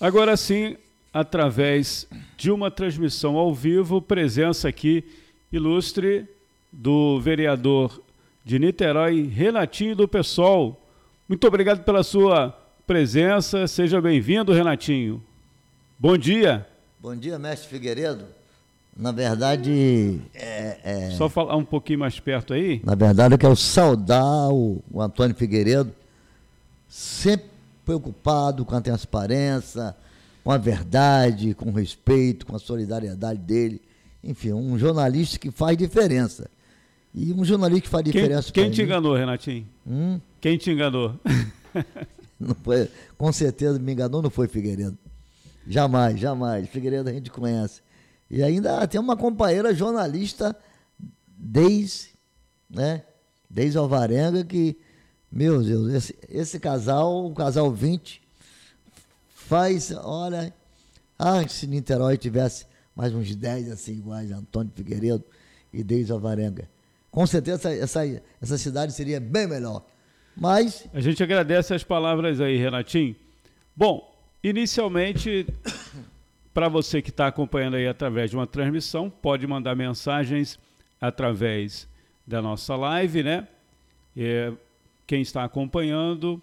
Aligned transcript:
Agora 0.00 0.36
sim, 0.36 0.76
através 1.12 2.06
de 2.36 2.52
uma 2.52 2.70
transmissão 2.70 3.36
ao 3.36 3.52
vivo, 3.52 4.00
presença 4.00 4.68
aqui 4.68 5.04
ilustre 5.50 6.24
do 6.72 7.18
vereador 7.20 8.00
de 8.44 8.60
Niterói, 8.60 9.22
Renatinho 9.22 9.96
do 9.96 10.06
PSOL. 10.06 10.80
Muito 11.28 11.44
obrigado 11.48 11.82
pela 11.82 12.04
sua 12.04 12.56
presença. 12.86 13.66
Seja 13.66 14.00
bem-vindo, 14.00 14.52
Renatinho. 14.52 15.20
Bom 15.98 16.16
dia. 16.16 16.64
Bom 17.00 17.16
dia, 17.16 17.36
mestre 17.36 17.68
Figueiredo. 17.68 18.24
Na 18.96 19.10
verdade. 19.10 20.20
É, 20.32 20.78
é... 20.84 21.10
Só 21.16 21.28
falar 21.28 21.56
um 21.56 21.64
pouquinho 21.64 21.98
mais 21.98 22.20
perto 22.20 22.54
aí. 22.54 22.80
Na 22.84 22.94
verdade, 22.94 23.34
eu 23.34 23.38
quero 23.38 23.56
saudar 23.56 24.48
o, 24.48 24.80
o 24.92 25.02
Antônio 25.02 25.34
Figueiredo, 25.34 25.92
sempre 26.88 27.57
preocupado 27.88 28.66
com 28.66 28.76
a 28.76 28.82
transparência, 28.82 29.96
com 30.44 30.52
a 30.52 30.58
verdade, 30.58 31.54
com 31.54 31.70
o 31.70 31.72
respeito, 31.72 32.44
com 32.44 32.54
a 32.54 32.58
solidariedade 32.58 33.40
dele. 33.40 33.80
Enfim, 34.22 34.52
um 34.52 34.78
jornalista 34.78 35.38
que 35.38 35.50
faz 35.50 35.74
diferença. 35.74 36.50
E 37.14 37.32
um 37.32 37.42
jornalista 37.46 37.80
que 37.84 37.88
faz 37.88 38.04
diferença. 38.04 38.52
Quem, 38.52 38.64
quem 38.64 38.72
te 38.72 38.82
mim. 38.82 38.88
enganou, 38.88 39.14
Renatinho? 39.14 39.66
Hum? 39.86 40.20
Quem 40.38 40.58
te 40.58 40.70
enganou? 40.70 41.14
Não 42.38 42.54
foi, 42.54 42.88
com 43.16 43.32
certeza 43.32 43.80
me 43.80 43.92
enganou, 43.92 44.22
não 44.22 44.30
foi 44.30 44.46
Figueiredo. 44.46 44.96
Jamais, 45.66 46.20
jamais. 46.20 46.68
Figueiredo 46.68 47.08
a 47.08 47.12
gente 47.12 47.32
conhece. 47.32 47.82
E 48.30 48.44
ainda 48.44 48.86
tem 48.86 49.00
uma 49.00 49.16
companheira 49.16 49.74
jornalista 49.74 50.56
desde, 51.36 52.10
né, 52.70 53.02
desde 53.50 53.76
Alvarenga 53.76 54.44
que, 54.44 54.78
meu 55.30 55.62
Deus, 55.62 55.92
esse, 55.92 56.18
esse 56.28 56.60
casal, 56.60 57.26
o 57.26 57.34
casal 57.34 57.70
20, 57.70 58.20
faz, 59.28 59.92
olha, 59.92 60.52
ah, 61.18 61.46
se 61.46 61.66
Niterói 61.66 62.16
tivesse 62.16 62.66
mais 62.94 63.14
uns 63.14 63.34
10 63.34 63.70
assim 63.70 63.92
iguais, 63.92 64.32
Antônio 64.32 64.72
Figueiredo 64.74 65.24
e 65.72 65.84
Deise 65.84 66.10
Alvarenga. 66.10 66.68
Com 67.10 67.26
certeza 67.26 67.72
essa, 67.72 68.00
essa, 68.02 68.22
essa 68.40 68.58
cidade 68.58 68.92
seria 68.92 69.20
bem 69.20 69.46
melhor. 69.46 69.84
Mas. 70.36 70.86
A 70.92 71.00
gente 71.00 71.22
agradece 71.22 71.74
as 71.74 71.82
palavras 71.82 72.40
aí, 72.40 72.56
Renatinho. 72.56 73.14
Bom, 73.74 74.14
inicialmente 74.42 75.46
para 76.52 76.68
você 76.68 77.00
que 77.00 77.10
está 77.10 77.28
acompanhando 77.28 77.76
aí 77.76 77.86
através 77.86 78.30
de 78.30 78.36
uma 78.36 78.46
transmissão, 78.46 79.08
pode 79.08 79.46
mandar 79.46 79.76
mensagens 79.76 80.58
através 81.00 81.88
da 82.26 82.42
nossa 82.42 82.74
live, 82.74 83.22
né? 83.22 83.46
É, 84.16 84.52
quem 85.08 85.20
está 85.22 85.42
acompanhando 85.42 86.40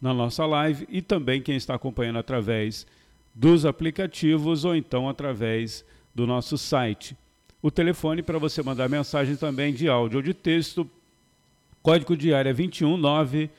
na 0.00 0.14
nossa 0.14 0.46
live 0.46 0.86
e 0.88 1.02
também 1.02 1.42
quem 1.42 1.56
está 1.56 1.74
acompanhando 1.74 2.20
através 2.20 2.86
dos 3.34 3.66
aplicativos 3.66 4.64
ou 4.64 4.76
então 4.76 5.08
através 5.08 5.84
do 6.14 6.28
nosso 6.28 6.56
site. 6.56 7.16
O 7.60 7.72
telefone 7.72 8.22
para 8.22 8.38
você 8.38 8.62
mandar 8.62 8.88
mensagem 8.88 9.34
também 9.34 9.74
de 9.74 9.88
áudio 9.88 10.18
ou 10.18 10.22
de 10.22 10.32
texto, 10.32 10.88
código 11.82 12.16
de 12.16 12.32
área 12.32 12.54
219 12.54 13.50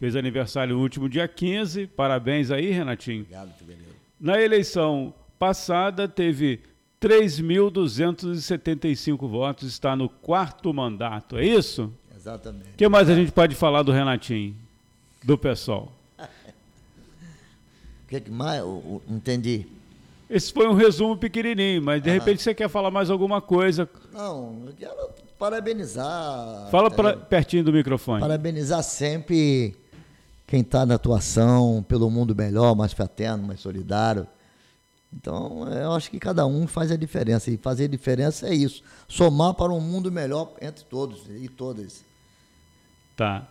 fez 0.00 0.16
aniversário 0.16 0.74
no 0.74 0.80
último 0.80 1.08
dia 1.08 1.28
15. 1.28 1.86
Parabéns 1.88 2.50
aí, 2.50 2.70
Renatinho. 2.70 3.20
Obrigado, 3.20 3.52
Figueiredo. 3.58 3.90
Na 4.18 4.40
eleição 4.40 5.12
passada, 5.38 6.08
teve 6.08 6.60
3.275 7.00 9.28
votos, 9.28 9.68
está 9.68 9.94
no 9.94 10.08
quarto 10.08 10.72
mandato, 10.72 11.36
é 11.36 11.44
isso? 11.44 11.92
Exatamente. 12.16 12.70
O 12.70 12.76
que 12.76 12.88
mais 12.88 13.10
a 13.10 13.14
gente 13.14 13.30
pode 13.30 13.54
falar 13.54 13.82
do 13.82 13.92
Renatinho, 13.92 14.56
do 15.22 15.36
Pessoal? 15.38 15.92
O 18.02 18.08
que, 18.10 18.22
que 18.22 18.30
mais? 18.30 18.58
Eu, 18.58 18.82
eu, 18.84 19.00
entendi. 19.14 19.66
Esse 20.28 20.52
foi 20.52 20.66
um 20.66 20.74
resumo 20.74 21.16
pequenininho, 21.16 21.80
mas 21.80 22.02
de 22.02 22.10
ah. 22.10 22.12
repente 22.12 22.42
você 22.42 22.52
quer 22.52 22.68
falar 22.68 22.90
mais 22.90 23.08
alguma 23.08 23.40
coisa. 23.40 23.88
Não, 24.12 24.64
eu 24.66 24.74
quero 24.76 25.10
parabenizar. 25.38 26.68
Fala 26.72 26.90
pra, 26.90 27.16
pertinho 27.16 27.62
do 27.62 27.72
microfone. 27.72 28.20
Parabenizar 28.20 28.82
sempre 28.82 29.76
quem 30.50 30.62
está 30.62 30.84
na 30.84 30.96
atuação 30.96 31.84
pelo 31.88 32.10
mundo 32.10 32.34
melhor, 32.34 32.74
mais 32.74 32.92
fraterno, 32.92 33.46
mais 33.46 33.60
solidário. 33.60 34.26
Então, 35.12 35.68
eu 35.68 35.92
acho 35.92 36.10
que 36.10 36.18
cada 36.18 36.44
um 36.44 36.66
faz 36.66 36.90
a 36.90 36.96
diferença. 36.96 37.52
E 37.52 37.56
fazer 37.56 37.86
diferença 37.86 38.48
é 38.48 38.54
isso. 38.54 38.82
Somar 39.06 39.54
para 39.54 39.72
um 39.72 39.80
mundo 39.80 40.10
melhor 40.10 40.52
entre 40.60 40.84
todos 40.84 41.22
e 41.28 41.48
todas. 41.48 42.04
Tá. 43.16 43.46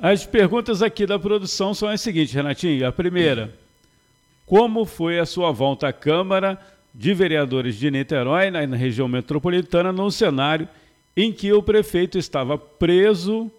As 0.00 0.24
perguntas 0.24 0.80
aqui 0.80 1.04
da 1.04 1.18
produção 1.18 1.74
são 1.74 1.88
as 1.88 2.00
seguintes, 2.00 2.32
Renatinho. 2.32 2.88
A 2.88 2.92
primeira 2.92 3.54
como 4.46 4.86
foi 4.86 5.18
a 5.18 5.26
sua 5.26 5.52
volta 5.52 5.88
à 5.88 5.92
Câmara 5.92 6.58
de 6.94 7.12
Vereadores 7.12 7.74
de 7.74 7.90
Niterói, 7.90 8.50
na, 8.50 8.60
região 8.76 9.06
metropolitana, 9.06 9.92
num 9.92 10.10
cenário 10.10 10.66
em 11.14 11.30
que 11.30 11.52
o 11.52 11.62
prefeito 11.62 12.16
estava 12.16 12.56
preso 12.56 13.52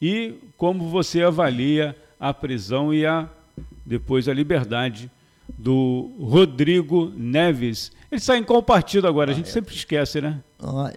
e 0.00 0.34
como 0.56 0.88
você 0.88 1.22
avalia 1.22 1.96
a 2.18 2.32
prisão 2.32 2.92
e 2.92 3.06
a 3.06 3.28
depois 3.84 4.28
a 4.28 4.34
liberdade 4.34 5.10
do 5.48 6.10
Rodrigo 6.20 7.12
Neves. 7.16 7.90
Ele 8.10 8.20
está 8.20 8.36
em 8.36 8.44
qual 8.44 8.62
partido 8.62 9.06
agora? 9.06 9.30
A 9.30 9.34
gente 9.34 9.48
ah, 9.48 9.52
sempre 9.52 9.74
esquece, 9.74 10.20
né? 10.20 10.40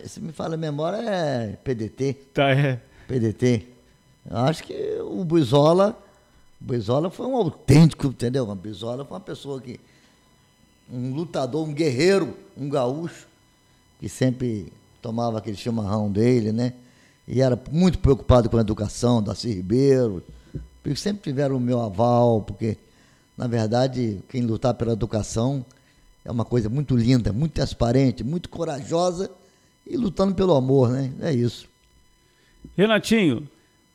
se 0.05 0.19
me 0.19 0.31
fala 0.31 0.55
a 0.55 0.57
memória, 0.57 0.97
é 0.97 1.57
PDT. 1.63 2.13
Tá, 2.33 2.49
é. 2.51 2.81
PDT. 3.07 3.67
Eu 4.29 4.37
acho 4.37 4.63
que 4.63 4.73
o 5.01 5.23
Buzola 5.23 5.97
o 6.61 6.65
Brizola 6.65 7.09
foi 7.09 7.25
um 7.25 7.35
autêntico, 7.35 8.07
entendeu? 8.07 8.47
O 8.47 8.55
Brizola 8.55 9.03
foi 9.03 9.15
uma 9.15 9.23
pessoa 9.23 9.59
que. 9.59 9.79
um 10.91 11.11
lutador, 11.13 11.67
um 11.67 11.73
guerreiro, 11.73 12.37
um 12.55 12.69
gaúcho, 12.69 13.27
que 13.99 14.07
sempre 14.07 14.71
tomava 15.01 15.39
aquele 15.39 15.57
chimarrão 15.57 16.11
dele, 16.11 16.51
né? 16.51 16.73
E 17.31 17.41
era 17.41 17.57
muito 17.71 17.97
preocupado 17.99 18.49
com 18.49 18.57
a 18.57 18.61
educação, 18.61 19.23
Darcy 19.23 19.53
Ribeiro. 19.53 20.21
Porque 20.83 20.97
sempre 20.97 21.23
tiveram 21.23 21.55
o 21.55 21.61
meu 21.61 21.79
aval, 21.79 22.41
porque, 22.41 22.77
na 23.37 23.47
verdade, 23.47 24.19
quem 24.27 24.41
lutar 24.41 24.73
pela 24.73 24.91
educação 24.91 25.65
é 26.25 26.29
uma 26.29 26.43
coisa 26.43 26.67
muito 26.67 26.93
linda, 26.93 27.31
muito 27.31 27.53
transparente, 27.53 28.21
muito 28.21 28.49
corajosa 28.49 29.31
e 29.87 29.95
lutando 29.95 30.35
pelo 30.35 30.53
amor, 30.55 30.89
né? 30.89 31.13
É 31.21 31.31
isso. 31.31 31.69
Renatinho, 32.75 33.47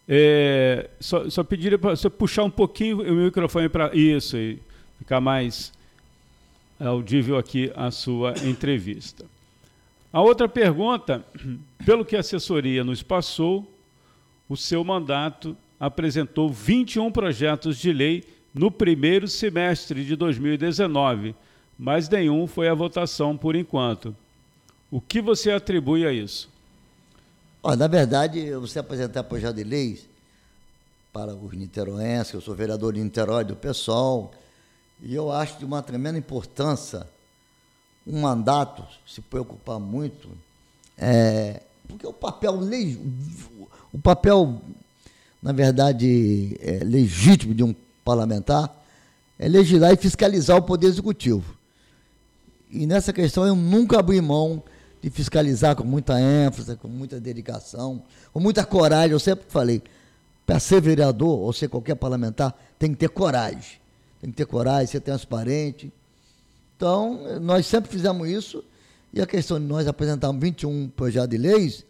é, 0.08 0.88
só, 0.98 1.28
só 1.28 1.44
pediria 1.44 1.78
para 1.78 1.94
você 1.94 2.08
puxar 2.08 2.44
um 2.44 2.50
pouquinho 2.50 3.02
o 3.02 3.24
microfone 3.24 3.68
para 3.68 3.94
isso 3.94 4.38
e 4.38 4.58
ficar 4.98 5.20
mais 5.20 5.72
audível 6.80 7.36
aqui 7.36 7.70
a 7.76 7.90
sua 7.90 8.32
entrevista. 8.46 9.26
A 10.16 10.22
outra 10.22 10.48
pergunta, 10.48 11.22
pelo 11.84 12.02
que 12.02 12.16
a 12.16 12.20
assessoria 12.20 12.82
nos 12.82 13.02
passou, 13.02 13.70
o 14.48 14.56
seu 14.56 14.82
mandato 14.82 15.54
apresentou 15.78 16.48
21 16.48 17.12
projetos 17.12 17.76
de 17.76 17.92
lei 17.92 18.24
no 18.54 18.70
primeiro 18.70 19.28
semestre 19.28 20.06
de 20.06 20.16
2019, 20.16 21.36
mas 21.78 22.08
nenhum 22.08 22.46
foi 22.46 22.66
à 22.66 22.72
votação 22.72 23.36
por 23.36 23.54
enquanto. 23.54 24.16
O 24.90 25.02
que 25.02 25.20
você 25.20 25.50
atribui 25.50 26.06
a 26.06 26.12
isso? 26.14 26.48
Na 27.76 27.86
verdade, 27.86 28.54
você 28.54 28.78
apresentar 28.78 29.22
projeto 29.24 29.56
de 29.56 29.64
leis 29.64 30.08
para 31.12 31.34
os 31.34 31.52
niteroenses, 31.52 32.32
eu 32.32 32.40
sou 32.40 32.54
vereador 32.54 32.94
de 32.94 33.00
Niterói 33.00 33.44
do 33.44 33.54
PSOL, 33.54 34.32
e 35.02 35.14
eu 35.14 35.30
acho 35.30 35.58
de 35.58 35.66
uma 35.66 35.82
tremenda 35.82 36.18
importância 36.18 37.06
um 38.06 38.20
mandato 38.20 38.84
se 39.06 39.20
preocupar 39.20 39.80
muito, 39.80 40.28
é, 40.96 41.60
porque 41.88 42.06
o 42.06 42.12
papel, 42.12 42.60
o 43.92 43.98
papel, 43.98 44.60
na 45.42 45.52
verdade, 45.52 46.56
é, 46.60 46.84
legítimo 46.84 47.54
de 47.54 47.62
um 47.62 47.74
parlamentar 48.04 48.72
é 49.38 49.48
legislar 49.48 49.92
e 49.92 49.96
fiscalizar 49.96 50.56
o 50.56 50.62
Poder 50.62 50.86
Executivo. 50.86 51.56
E 52.70 52.86
nessa 52.86 53.12
questão 53.12 53.46
eu 53.46 53.54
nunca 53.54 53.98
abri 53.98 54.20
mão 54.20 54.62
de 55.02 55.10
fiscalizar 55.10 55.76
com 55.76 55.84
muita 55.84 56.18
ênfase, 56.20 56.76
com 56.76 56.88
muita 56.88 57.20
dedicação, 57.20 58.02
com 58.32 58.40
muita 58.40 58.64
coragem. 58.64 59.12
Eu 59.12 59.20
sempre 59.20 59.44
falei, 59.48 59.82
para 60.44 60.58
ser 60.58 60.80
vereador 60.80 61.38
ou 61.38 61.52
ser 61.52 61.68
qualquer 61.68 61.94
parlamentar, 61.96 62.56
tem 62.78 62.90
que 62.92 62.96
ter 62.96 63.08
coragem. 63.08 63.78
Tem 64.20 64.30
que 64.30 64.36
ter 64.36 64.46
coragem, 64.46 64.86
ser 64.86 65.00
transparente. 65.00 65.92
Então, 66.76 67.40
nós 67.40 67.66
sempre 67.66 67.90
fizemos 67.90 68.28
isso. 68.28 68.62
E 69.12 69.20
a 69.20 69.26
questão 69.26 69.58
de 69.58 69.64
nós 69.64 69.86
apresentarmos 69.86 70.40
21 70.42 70.88
projetos 70.90 71.30
de 71.30 71.38
leis, 71.38 71.84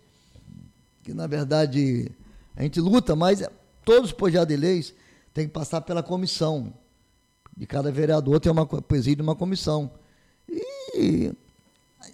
que 1.02 1.12
na 1.12 1.26
verdade 1.26 2.10
a 2.54 2.62
gente 2.62 2.80
luta, 2.80 3.16
mas 3.16 3.42
todos 3.84 4.10
os 4.10 4.12
projetos 4.12 4.48
de 4.48 4.56
leis 4.56 4.94
têm 5.34 5.46
que 5.46 5.52
passar 5.52 5.80
pela 5.80 6.02
comissão. 6.02 6.72
De 7.56 7.66
cada 7.66 7.90
vereador 7.90 8.38
tem 8.38 8.52
uma 8.52 8.64
presídio 8.66 9.24
uma 9.24 9.34
comissão. 9.34 9.90
E, 10.94 11.32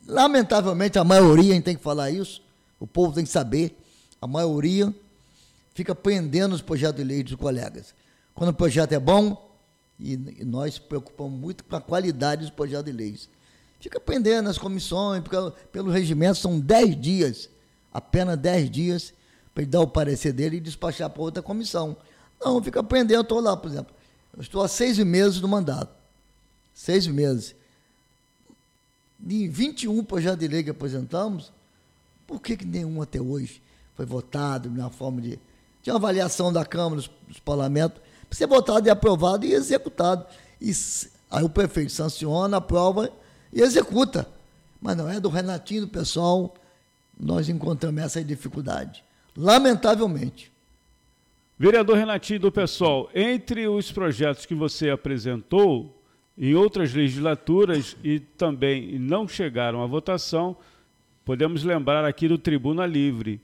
lamentavelmente, 0.07 0.99
a 0.99 1.05
maioria, 1.05 1.53
a 1.53 1.55
gente 1.57 1.65
tem 1.65 1.77
que 1.77 1.83
falar 1.83 2.11
isso, 2.11 2.43
o 2.81 2.87
povo 2.87 3.15
tem 3.15 3.25
que 3.25 3.31
saber, 3.31 3.77
a 4.21 4.27
maioria 4.27 4.95
fica 5.75 5.95
prendendo 5.95 6.55
os 6.55 6.63
projetos 6.63 6.97
de 6.97 7.05
lei 7.05 7.23
dos 7.23 7.35
colegas. 7.35 7.95
Quando 8.35 8.51
o 8.51 8.55
projeto 8.55 8.93
é 8.93 8.99
bom, 8.99 9.52
e, 9.99 10.17
nós 10.45 10.79
preocupamos 10.79 11.39
muito 11.39 11.65
com 11.65 11.77
a 11.77 11.81
qualidade 11.81 12.43
dos 12.43 12.51
projetos 12.51 12.87
de 12.87 12.93
leis. 12.93 13.29
Fica 13.81 13.99
prendendo 13.99 14.49
as 14.49 14.59
comissões, 14.59 15.23
porque 15.23 15.37
pelo 15.73 15.91
regimento 15.91 16.39
são 16.39 16.59
10 16.59 17.01
dias, 17.01 17.51
apenas 17.93 18.39
10 18.39 18.71
dias, 18.71 19.15
para 19.53 19.63
ele 19.63 19.71
dar 19.71 19.81
o 19.81 19.87
parecer 19.87 20.33
dele 20.33 20.57
e 20.57 20.61
despachar 20.61 21.11
para 21.11 21.23
outra 21.23 21.43
comissão. 21.43 21.97
Não, 22.41 22.63
fica 22.63 22.83
prendendo, 22.83 23.19
eu 23.19 23.23
estou 23.23 23.41
lá, 23.41 23.57
por 23.57 23.71
exemplo. 23.71 23.95
Eu 24.35 24.41
estou 24.41 24.63
há 24.63 24.69
seis 24.69 24.99
meses 24.99 25.41
do 25.41 25.49
mandato. 25.49 25.95
Seis 26.73 27.07
meses. 27.07 27.55
De 29.19 29.47
21 29.47 30.05
projetos 30.05 30.41
de 30.41 30.49
lei 30.49 30.63
que 30.63 30.71
apresentamos, 30.71 31.53
por 32.27 32.41
que, 32.41 32.57
que 32.57 32.65
nenhum 32.65 33.03
até 33.03 33.21
hoje 33.21 33.63
foi 33.95 34.07
votado 34.07 34.71
na 34.71 34.91
forma 34.91 35.21
de. 35.21 35.39
Tinha 35.83 35.95
uma 35.95 35.99
avaliação 35.99 36.53
da 36.53 36.65
Câmara, 36.65 36.97
dos, 36.97 37.11
dos 37.29 37.39
parlamentos, 37.41 38.01
ser 38.33 38.47
votado 38.47 38.87
e 38.87 38.91
aprovado 38.91 39.47
e 39.47 39.53
executado. 39.53 40.27
E 40.61 40.73
aí 41.31 41.45
o 41.45 41.49
prefeito 41.49 41.93
sanciona, 41.93 42.57
aprova 42.57 43.11
e 43.53 43.61
executa. 43.61 44.27
Mas 44.81 44.97
não 44.97 45.09
é 45.09 45.21
do 45.21 45.29
Renatinho, 45.29 45.83
do 45.83 45.89
pessoal, 45.89 46.55
nós 47.19 47.49
encontramos 47.49 48.03
essa 48.03 48.23
dificuldade. 48.25 49.05
Lamentavelmente. 49.37 50.51
Vereador 51.59 51.97
Renatinho 51.97 52.41
do 52.41 52.51
PSOL, 52.51 53.09
entre 53.15 53.69
os 53.69 53.93
projetos 53.93 54.45
que 54.45 54.55
você 54.55 54.91
apresentou 54.91 56.03
em 56.37 56.55
outras 56.55 56.93
legislaturas 56.93 57.97
e 58.03 58.19
também 58.19 58.99
não 58.99 59.29
chegaram 59.29 59.83
à 59.83 59.87
votação, 59.87 60.57
podemos 61.25 61.63
lembrar 61.63 62.05
aqui 62.05 62.27
do 62.27 62.37
Tribuna 62.37 62.85
Livre. 62.85 63.41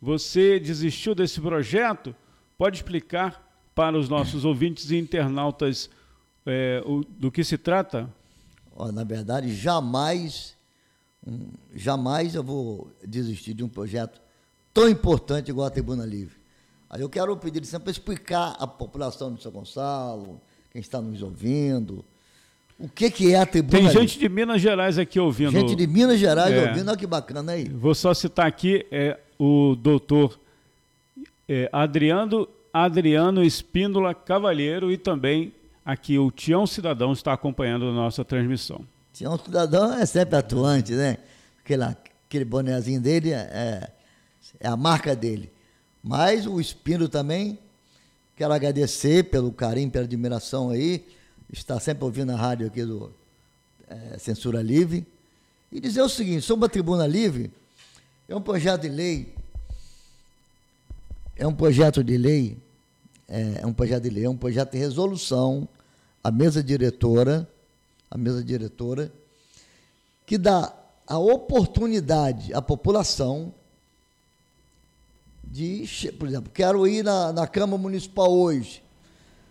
Você 0.00 0.58
desistiu 0.58 1.14
desse 1.14 1.40
projeto? 1.40 2.14
Pode 2.56 2.78
explicar 2.78 3.49
para 3.80 3.96
os 3.96 4.10
nossos 4.10 4.44
ouvintes 4.44 4.90
e 4.90 4.98
internautas 4.98 5.88
é, 6.44 6.82
o, 6.84 7.02
do 7.02 7.32
que 7.32 7.42
se 7.42 7.56
trata? 7.56 8.06
na 8.92 9.04
verdade, 9.04 9.54
jamais, 9.54 10.54
jamais 11.74 12.34
eu 12.34 12.42
vou 12.42 12.90
desistir 13.02 13.54
de 13.54 13.64
um 13.64 13.68
projeto 13.70 14.20
tão 14.74 14.86
importante 14.86 15.48
igual 15.48 15.66
a 15.66 15.70
Tribuna 15.70 16.04
Livre. 16.04 16.34
Aí 16.90 17.00
eu 17.00 17.08
quero 17.08 17.34
pedir 17.38 17.64
sempre 17.64 17.84
para 17.84 17.92
explicar 17.92 18.54
à 18.58 18.66
população 18.66 19.32
de 19.32 19.42
São 19.42 19.50
Gonçalo, 19.50 20.38
quem 20.70 20.82
está 20.82 21.00
nos 21.00 21.22
ouvindo, 21.22 22.04
o 22.78 22.86
que, 22.86 23.10
que 23.10 23.32
é 23.32 23.38
a 23.38 23.46
Tribuna 23.46 23.78
Tem 23.78 23.90
gente 23.90 24.18
de 24.18 24.28
Minas 24.28 24.60
Gerais 24.60 24.98
aqui 24.98 25.18
ouvindo. 25.18 25.52
Gente 25.52 25.74
de 25.74 25.86
Minas 25.86 26.18
Gerais 26.18 26.52
é. 26.52 26.68
ouvindo, 26.68 26.88
olha 26.88 26.98
que 26.98 27.06
bacana 27.06 27.52
aí. 27.52 27.66
Vou 27.66 27.94
só 27.94 28.12
citar 28.12 28.46
aqui 28.46 28.86
é, 28.90 29.18
o 29.38 29.74
doutor 29.74 30.38
é, 31.48 31.66
Adriano, 31.72 32.46
Adriano 32.72 33.42
Espíndola 33.42 34.14
Cavalheiro 34.14 34.92
e 34.92 34.96
também 34.96 35.52
aqui 35.84 36.18
o 36.18 36.30
Tião 36.30 36.66
Cidadão 36.66 37.12
está 37.12 37.32
acompanhando 37.32 37.86
a 37.86 37.92
nossa 37.92 38.24
transmissão. 38.24 38.84
Tião 39.12 39.36
Cidadão 39.38 39.92
é 39.94 40.06
sempre 40.06 40.36
atuante, 40.36 40.92
né? 40.92 41.18
Aquele, 41.64 41.84
aquele 41.84 42.44
bonezinho 42.44 43.00
dele 43.00 43.32
é, 43.32 43.90
é 44.60 44.68
a 44.68 44.76
marca 44.76 45.16
dele. 45.16 45.52
Mas 46.02 46.46
o 46.46 46.60
Espino 46.60 47.08
também, 47.08 47.58
quero 48.36 48.52
agradecer 48.52 49.24
pelo 49.24 49.52
carinho, 49.52 49.90
pela 49.90 50.04
admiração 50.04 50.70
aí, 50.70 51.04
está 51.52 51.78
sempre 51.80 52.04
ouvindo 52.04 52.32
a 52.32 52.36
rádio 52.36 52.66
aqui 52.68 52.84
do 52.84 53.12
é, 53.88 54.18
Censura 54.18 54.62
Livre, 54.62 55.06
e 55.72 55.80
dizer 55.80 56.02
o 56.02 56.08
seguinte, 56.08 56.42
sobre 56.42 56.66
a 56.66 56.68
Tribuna 56.68 57.06
Livre, 57.06 57.50
é 58.28 58.34
um 58.34 58.40
projeto 58.40 58.82
de 58.82 58.88
lei, 58.88 59.34
é 61.40 61.46
um 61.46 61.54
projeto 61.54 62.04
de 62.04 62.18
lei, 62.18 62.58
é, 63.26 63.60
é 63.62 63.66
um 63.66 63.72
projeto 63.72 64.02
de 64.02 64.10
lei, 64.10 64.26
é 64.26 64.28
um 64.28 64.36
projeto 64.36 64.72
de 64.72 64.78
resolução, 64.78 65.66
a 66.22 66.30
mesa 66.30 66.62
diretora, 66.62 67.48
a 68.10 68.18
mesa 68.18 68.44
diretora, 68.44 69.10
que 70.26 70.36
dá 70.36 70.70
a 71.06 71.18
oportunidade 71.18 72.52
à 72.52 72.60
população 72.60 73.54
de, 75.42 76.12
por 76.18 76.28
exemplo, 76.28 76.52
quero 76.52 76.86
ir 76.86 77.02
na, 77.02 77.32
na 77.32 77.46
Câmara 77.46 77.80
Municipal 77.80 78.30
hoje. 78.30 78.82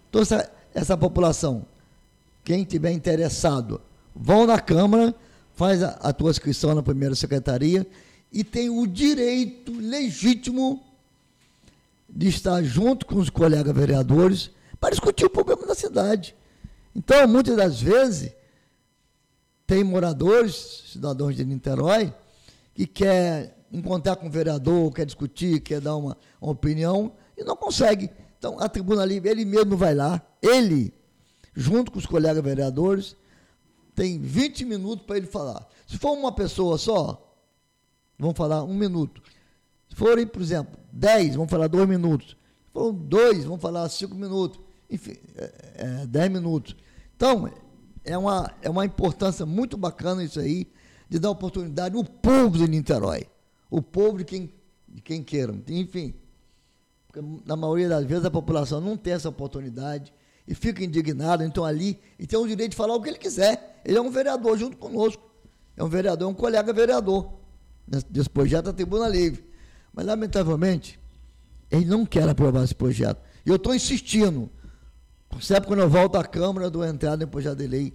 Então, 0.09 0.21
essa, 0.21 0.49
essa 0.75 0.95
população, 0.95 1.65
quem 2.45 2.63
tiver 2.63 2.91
interessado, 2.91 3.81
vão 4.15 4.45
na 4.45 4.59
Câmara, 4.59 5.13
faz 5.55 5.81
a, 5.81 5.89
a 5.93 6.13
tua 6.13 6.29
inscrição 6.29 6.75
na 6.75 6.83
primeira 6.83 7.15
secretaria 7.15 7.85
e 8.31 8.43
tem 8.43 8.69
o 8.69 8.85
direito 8.85 9.73
legítimo 9.73 10.83
de 12.09 12.27
estar 12.27 12.61
junto 12.63 13.05
com 13.05 13.15
os 13.15 13.29
colegas 13.29 13.75
vereadores 13.75 14.51
para 14.79 14.91
discutir 14.91 15.25
o 15.25 15.29
problema 15.29 15.65
da 15.65 15.75
cidade. 15.75 16.35
Então, 16.95 17.27
muitas 17.27 17.55
das 17.55 17.81
vezes, 17.81 18.31
tem 19.67 19.83
moradores, 19.83 20.83
cidadãos 20.91 21.35
de 21.35 21.45
Niterói, 21.45 22.13
que 22.73 22.87
quer 22.87 23.57
encontrar 23.71 24.15
com 24.15 24.27
o 24.27 24.31
vereador, 24.31 24.91
quer 24.91 25.05
discutir, 25.05 25.61
quer 25.61 25.79
dar 25.79 25.95
uma, 25.95 26.17
uma 26.41 26.51
opinião, 26.51 27.13
e 27.37 27.43
não 27.43 27.55
consegue. 27.55 28.09
Então, 28.37 28.59
a 28.59 28.67
tribuna 28.67 29.05
livre, 29.05 29.29
ele 29.29 29.45
mesmo 29.45 29.77
vai 29.77 29.93
lá, 29.93 30.21
ele, 30.41 30.93
junto 31.53 31.91
com 31.91 31.99
os 31.99 32.05
colegas 32.05 32.43
vereadores, 32.43 33.15
tem 33.93 34.17
20 34.19 34.65
minutos 34.65 35.05
para 35.05 35.17
ele 35.17 35.27
falar. 35.27 35.67
Se 35.85 35.97
for 35.97 36.13
uma 36.13 36.31
pessoa 36.31 36.77
só, 36.77 37.35
vão 38.17 38.33
falar 38.33 38.63
um 38.63 38.73
minuto. 38.73 39.21
Se 39.89 39.95
forem, 39.95 40.25
por 40.25 40.41
exemplo, 40.41 40.79
10, 40.91 41.35
vão 41.35 41.47
falar 41.47 41.67
dois 41.67 41.87
minutos. 41.87 42.29
Se 42.29 42.71
for 42.73 42.93
dois, 42.93 43.43
vão 43.43 43.59
falar 43.59 43.89
cinco 43.89 44.15
minutos. 44.15 44.59
Enfim, 44.89 45.17
é, 45.35 45.51
é, 45.75 46.07
10 46.07 46.31
minutos. 46.31 46.75
Então, 47.15 47.51
é 48.03 48.17
uma, 48.17 48.51
é 48.61 48.69
uma 48.69 48.85
importância 48.85 49.45
muito 49.45 49.77
bacana 49.77 50.23
isso 50.23 50.39
aí, 50.39 50.67
de 51.07 51.19
dar 51.19 51.29
oportunidade 51.29 51.95
ao 51.95 52.03
povo 52.03 52.57
de 52.57 52.67
Niterói 52.67 53.27
o 53.69 53.81
povo 53.81 54.17
de 54.17 54.25
quem, 54.25 54.51
de 54.87 55.01
quem 55.01 55.23
queira. 55.23 55.55
Enfim, 55.67 56.13
porque 57.07 57.21
na 57.45 57.55
maioria 57.55 57.87
das 57.87 58.05
vezes 58.05 58.25
a 58.25 58.31
população 58.31 58.81
não 58.81 58.97
tem 58.97 59.13
essa 59.13 59.29
oportunidade 59.29 60.13
e 60.47 60.55
fica 60.55 60.83
indignado, 60.83 61.43
então 61.43 61.63
ali, 61.63 61.99
e 62.17 62.25
tem 62.25 62.39
o 62.39 62.47
direito 62.47 62.71
de 62.71 62.77
falar 62.77 62.95
o 62.95 63.01
que 63.01 63.09
ele 63.09 63.17
quiser. 63.17 63.81
Ele 63.85 63.97
é 63.97 64.01
um 64.01 64.09
vereador 64.09 64.57
junto 64.57 64.77
conosco. 64.77 65.21
É 65.77 65.83
um 65.83 65.89
vereador, 65.89 66.27
é 66.27 66.31
um 66.31 66.35
colega 66.35 66.73
vereador 66.73 67.33
desse 68.09 68.29
projeto 68.29 68.65
da 68.65 68.73
Tribuna 68.73 69.07
Livre. 69.07 69.47
Mas, 69.99 70.05
lamentavelmente, 70.05 70.97
ele 71.69 71.83
não 71.83 72.05
quer 72.05 72.29
aprovar 72.29 72.63
esse 72.63 72.73
projeto. 72.73 73.19
E 73.45 73.49
eu 73.49 73.57
estou 73.57 73.75
insistindo. 73.75 74.49
Sempre 75.41 75.67
quando 75.67 75.81
eu 75.81 75.89
volto 75.89 76.15
à 76.15 76.23
Câmara, 76.23 76.69
do 76.69 76.85
entrada 76.85 77.21
em 77.21 77.27
projeto 77.27 77.57
de 77.57 77.67
lei 77.67 77.93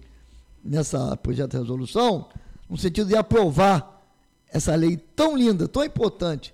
nessa 0.63 1.17
projeto 1.17 1.49
de 1.49 1.57
resolução, 1.57 2.29
no 2.69 2.77
sentido 2.77 3.07
de 3.07 3.17
aprovar 3.17 4.05
essa 4.49 4.75
lei 4.75 4.97
tão 4.97 5.35
linda, 5.35 5.67
tão 5.67 5.83
importante. 5.83 6.53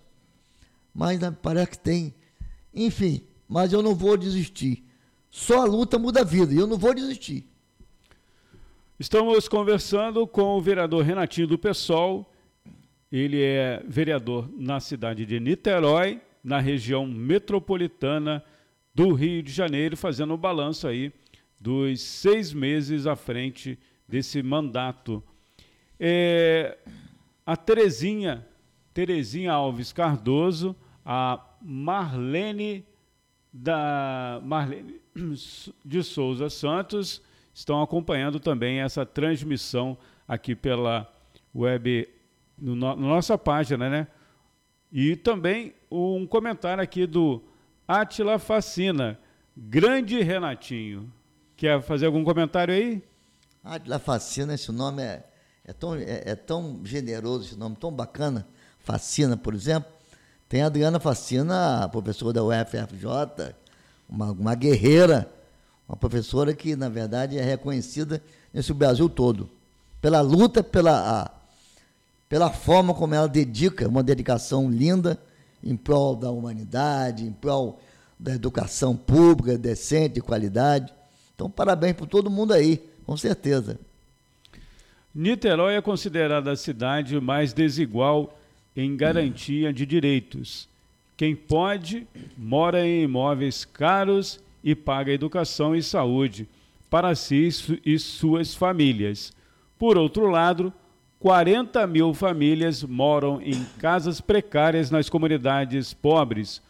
Mas 0.96 1.20
né, 1.20 1.36
parece 1.42 1.72
que 1.72 1.80
tem. 1.80 2.16
Enfim, 2.74 3.22
mas 3.46 3.74
eu 3.74 3.82
não 3.82 3.94
vou 3.94 4.16
desistir. 4.16 4.86
Só 5.30 5.64
a 5.64 5.66
luta 5.66 6.00
muda 6.00 6.22
a 6.22 6.24
vida 6.24 6.54
e 6.54 6.58
eu 6.58 6.66
não 6.66 6.78
vou 6.78 6.94
desistir. 6.94 7.46
Estamos 8.98 9.50
conversando 9.50 10.26
com 10.26 10.44
o 10.58 10.62
vereador 10.62 11.04
Renatinho 11.04 11.48
do 11.48 11.58
PSOL. 11.58 12.31
Ele 13.12 13.42
é 13.42 13.84
vereador 13.86 14.50
na 14.56 14.80
cidade 14.80 15.26
de 15.26 15.40
Niterói, 15.40 16.22
na 16.44 16.60
região 16.60 17.06
metropolitana 17.06 18.44
do 18.96 19.14
Rio 19.14 19.44
de 19.44 19.52
Janeiro, 19.52 19.98
fazendo 19.98 20.32
o 20.32 20.36
um 20.36 20.38
balanço 20.38 20.88
aí 20.88 21.12
dos 21.60 22.02
seis 22.02 22.54
meses 22.54 23.06
à 23.06 23.16
frente 23.16 23.78
desse 24.08 24.42
mandato. 24.42 25.24
É, 26.00 26.78
a 27.46 27.56
Terezinha, 27.56 28.48
Terezinha 28.94 29.52
Alves 29.52 29.94
Cardoso, 29.94 30.76
a 31.06 31.40
Marlene 31.62 32.86
da 33.54 34.40
Marlene 34.44 35.02
de 35.86 36.04
Souza 36.04 36.50
Santos 36.50 37.22
estão 37.54 37.82
acompanhando 37.82 38.40
também 38.40 38.80
essa 38.80 39.06
transmissão 39.06 39.98
aqui 40.28 40.56
pela 40.56 41.12
web 41.54 42.08
no, 42.62 42.76
na 42.76 42.96
nossa 42.96 43.38
página, 43.38 43.90
né? 43.90 44.08
E 44.92 45.16
também 45.16 45.74
um 45.90 46.26
comentário 46.28 46.84
aqui 46.84 47.08
do 47.08 47.42
Atila 47.88 48.38
Facina, 48.38 49.20
grande 49.58 50.22
Renatinho. 50.22 51.12
Quer 51.58 51.82
fazer 51.82 52.06
algum 52.06 52.24
comentário 52.24 52.74
aí? 52.74 53.02
Atila 53.64 54.00
Facina, 54.00 54.54
esse 54.54 54.72
nome 54.72 55.02
é 55.02 55.24
é 55.64 55.74
tão, 55.74 55.96
é, 55.96 56.24
é 56.26 56.36
tão 56.36 56.82
generoso 56.84 57.46
esse 57.46 57.56
nome, 57.56 57.76
tão 57.76 57.92
bacana. 57.92 58.48
Facina, 58.80 59.38
por 59.38 59.54
exemplo. 59.54 59.90
Tem 60.50 60.64
a 60.64 60.66
Adriana 60.66 61.00
Facina, 61.00 61.88
professora 61.90 62.34
da 62.34 62.44
UFRJ, 62.44 63.56
uma, 64.10 64.32
uma 64.32 64.56
guerreira, 64.56 65.32
uma 65.88 65.96
professora 65.96 66.54
que, 66.54 66.76
na 66.76 66.90
verdade, 66.90 67.38
é 67.38 67.42
reconhecida 67.42 68.22
nesse 68.54 68.74
Brasil 68.74 69.08
todo. 69.08 69.50
pela 70.02 70.20
luta, 70.20 70.62
pela, 70.62 71.32
pela 72.32 72.50
forma 72.50 72.94
como 72.94 73.14
ela 73.14 73.28
dedica, 73.28 73.90
uma 73.90 74.02
dedicação 74.02 74.72
linda 74.72 75.22
em 75.62 75.76
prol 75.76 76.16
da 76.16 76.32
humanidade, 76.32 77.26
em 77.26 77.32
prol 77.34 77.82
da 78.18 78.34
educação 78.34 78.96
pública, 78.96 79.58
decente, 79.58 80.14
de 80.14 80.22
qualidade. 80.22 80.94
Então, 81.36 81.50
parabéns 81.50 81.92
para 81.92 82.06
todo 82.06 82.30
mundo 82.30 82.54
aí, 82.54 82.82
com 83.06 83.18
certeza. 83.18 83.78
Niterói 85.14 85.76
é 85.76 85.82
considerada 85.82 86.54
a 86.54 86.56
cidade 86.56 87.20
mais 87.20 87.52
desigual 87.52 88.40
em 88.78 88.96
garantia 88.96 89.74
de 89.74 89.86
direitos. 89.86 90.70
Quem 91.18 91.36
pode, 91.36 92.08
mora 92.38 92.88
em 92.88 93.04
imóveis 93.04 93.66
caros 93.66 94.40
e 94.64 94.74
paga 94.74 95.12
educação 95.12 95.76
e 95.76 95.84
saúde 95.84 96.48
para 96.90 97.14
si 97.14 97.50
e 97.86 98.00
suas 98.00 98.56
famílias. 98.56 99.34
Por 99.78 99.98
outro 99.98 100.28
lado, 100.28 100.72
40 101.22 101.86
mil 101.86 102.16
famílias 102.16 102.82
moram 102.82 103.40
em 103.40 103.64
casas 103.78 104.20
precárias 104.20 104.90
nas 104.90 105.08
comunidades 105.08 105.94
pobres. 105.94 106.64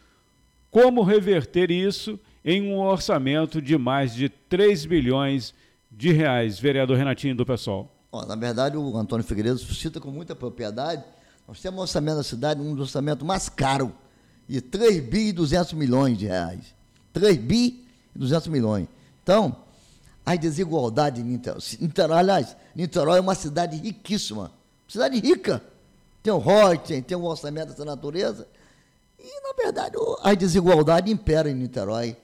Como 0.70 1.02
reverter 1.02 1.70
isso 1.70 2.20
em 2.44 2.70
um 2.70 2.78
orçamento 2.78 3.62
de 3.62 3.78
mais 3.78 4.14
de 4.14 4.28
3 4.28 4.84
bilhões 4.84 5.54
de 5.90 6.12
reais, 6.12 6.58
vereador 6.58 6.98
Renatinho 6.98 7.34
do 7.34 7.46
PSOL? 7.46 7.90
na 8.28 8.36
verdade, 8.36 8.76
o 8.76 8.94
Antônio 8.94 9.24
Figueiredo 9.24 9.58
cita 9.58 9.98
com 9.98 10.10
muita 10.10 10.36
propriedade. 10.36 11.02
Nós 11.48 11.62
temos 11.62 11.78
um 11.78 11.82
orçamento 11.82 12.18
da 12.18 12.22
cidade, 12.22 12.60
um 12.60 12.74
dos 12.74 12.88
orçamentos 12.88 13.26
mais 13.26 13.48
caros, 13.48 13.88
de 14.46 14.60
3 14.60 15.00
bi 15.00 15.28
e 15.28 15.32
200 15.32 15.72
milhões 15.72 16.18
de 16.18 16.26
reais. 16.26 16.74
3 17.14 17.38
bi 17.38 17.86
e 18.14 18.18
200 18.18 18.48
milhões. 18.48 18.86
Então, 19.22 19.56
a 20.24 20.36
desigualdade 20.36 21.20
em 21.20 21.24
Niterói. 21.24 21.60
Niterói, 21.80 22.18
aliás, 22.18 22.56
Niterói 22.74 23.18
é 23.18 23.20
uma 23.20 23.34
cidade 23.34 23.76
riquíssima, 23.76 24.52
cidade 24.88 25.18
rica. 25.18 25.62
Tem 26.22 26.32
o 26.32 26.38
Reuters, 26.38 27.04
tem 27.04 27.16
o 27.16 27.24
orçamento 27.24 27.70
dessa 27.70 27.84
natureza. 27.84 28.46
E, 29.18 29.40
na 29.42 29.52
verdade, 29.64 29.96
a 30.22 30.34
desigualdade 30.34 31.10
impera 31.10 31.50
em 31.50 31.54
Niterói. 31.54 32.16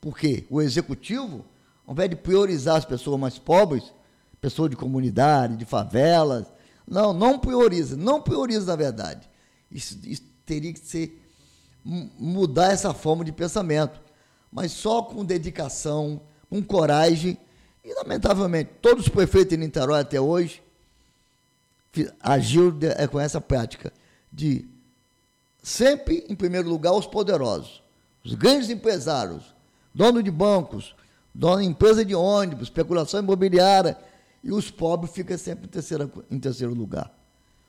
Por 0.00 0.18
quê? 0.18 0.44
O 0.50 0.60
executivo, 0.60 1.44
ao 1.86 1.94
invés 1.94 2.10
de 2.10 2.16
priorizar 2.16 2.76
as 2.76 2.84
pessoas 2.84 3.20
mais 3.20 3.38
pobres, 3.38 3.92
pessoas 4.40 4.70
de 4.70 4.76
comunidade, 4.76 5.56
de 5.56 5.64
favelas, 5.64 6.46
não, 6.86 7.12
não 7.12 7.38
prioriza, 7.38 7.96
não 7.96 8.20
prioriza, 8.20 8.66
na 8.66 8.76
verdade. 8.76 9.28
Isso, 9.70 9.98
isso 10.04 10.22
teria 10.44 10.72
que 10.72 10.80
ser 10.80 11.20
mudar 11.84 12.72
essa 12.72 12.92
forma 12.92 13.24
de 13.24 13.32
pensamento. 13.32 14.00
Mas 14.50 14.72
só 14.72 15.02
com 15.02 15.24
dedicação, 15.24 16.20
com 16.52 16.62
coragem. 16.62 17.38
E, 17.82 17.94
lamentavelmente, 17.94 18.72
todos 18.82 19.06
os 19.06 19.08
prefeitos 19.08 19.56
de 19.56 19.56
Niterói 19.56 20.00
até 20.00 20.20
hoje 20.20 20.62
agiu 22.20 22.76
é, 22.96 23.06
com 23.06 23.18
essa 23.18 23.40
prática 23.40 23.90
de 24.30 24.66
sempre, 25.62 26.26
em 26.28 26.34
primeiro 26.34 26.68
lugar, 26.68 26.92
os 26.92 27.06
poderosos, 27.06 27.82
os 28.22 28.34
grandes 28.34 28.68
empresários, 28.68 29.54
donos 29.94 30.22
de 30.22 30.30
bancos, 30.30 30.94
donos 31.34 31.62
de 31.62 31.70
empresa 31.70 32.04
de 32.04 32.14
ônibus, 32.14 32.64
especulação 32.64 33.20
imobiliária, 33.20 33.96
e 34.44 34.52
os 34.52 34.70
pobres 34.70 35.12
ficam 35.14 35.38
sempre 35.38 35.64
em 35.64 35.68
terceiro, 35.68 36.24
em 36.30 36.38
terceiro 36.38 36.74
lugar. 36.74 37.10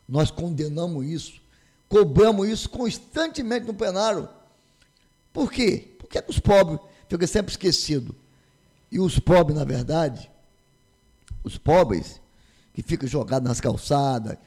Nós 0.08 0.30
condenamos 0.30 1.06
isso, 1.06 1.42
cobramos 1.88 2.50
isso 2.50 2.70
constantemente 2.70 3.66
no 3.66 3.74
plenário. 3.74 4.28
Por 5.32 5.50
quê? 5.50 5.96
Porque 5.98 6.18
é 6.18 6.26
os 6.28 6.40
pobres 6.40 6.80
ficam 7.08 7.28
sempre 7.28 7.52
esquecidos. 7.52 8.23
E 8.94 9.00
os 9.00 9.18
pobres, 9.18 9.58
na 9.58 9.66
verdade, 9.66 10.30
os 11.44 11.58
pobres 11.58 12.22
que 12.76 12.84
ficam 12.84 13.10
jogados 13.10 13.50
nas 13.50 13.60
calçadas, 13.60 14.38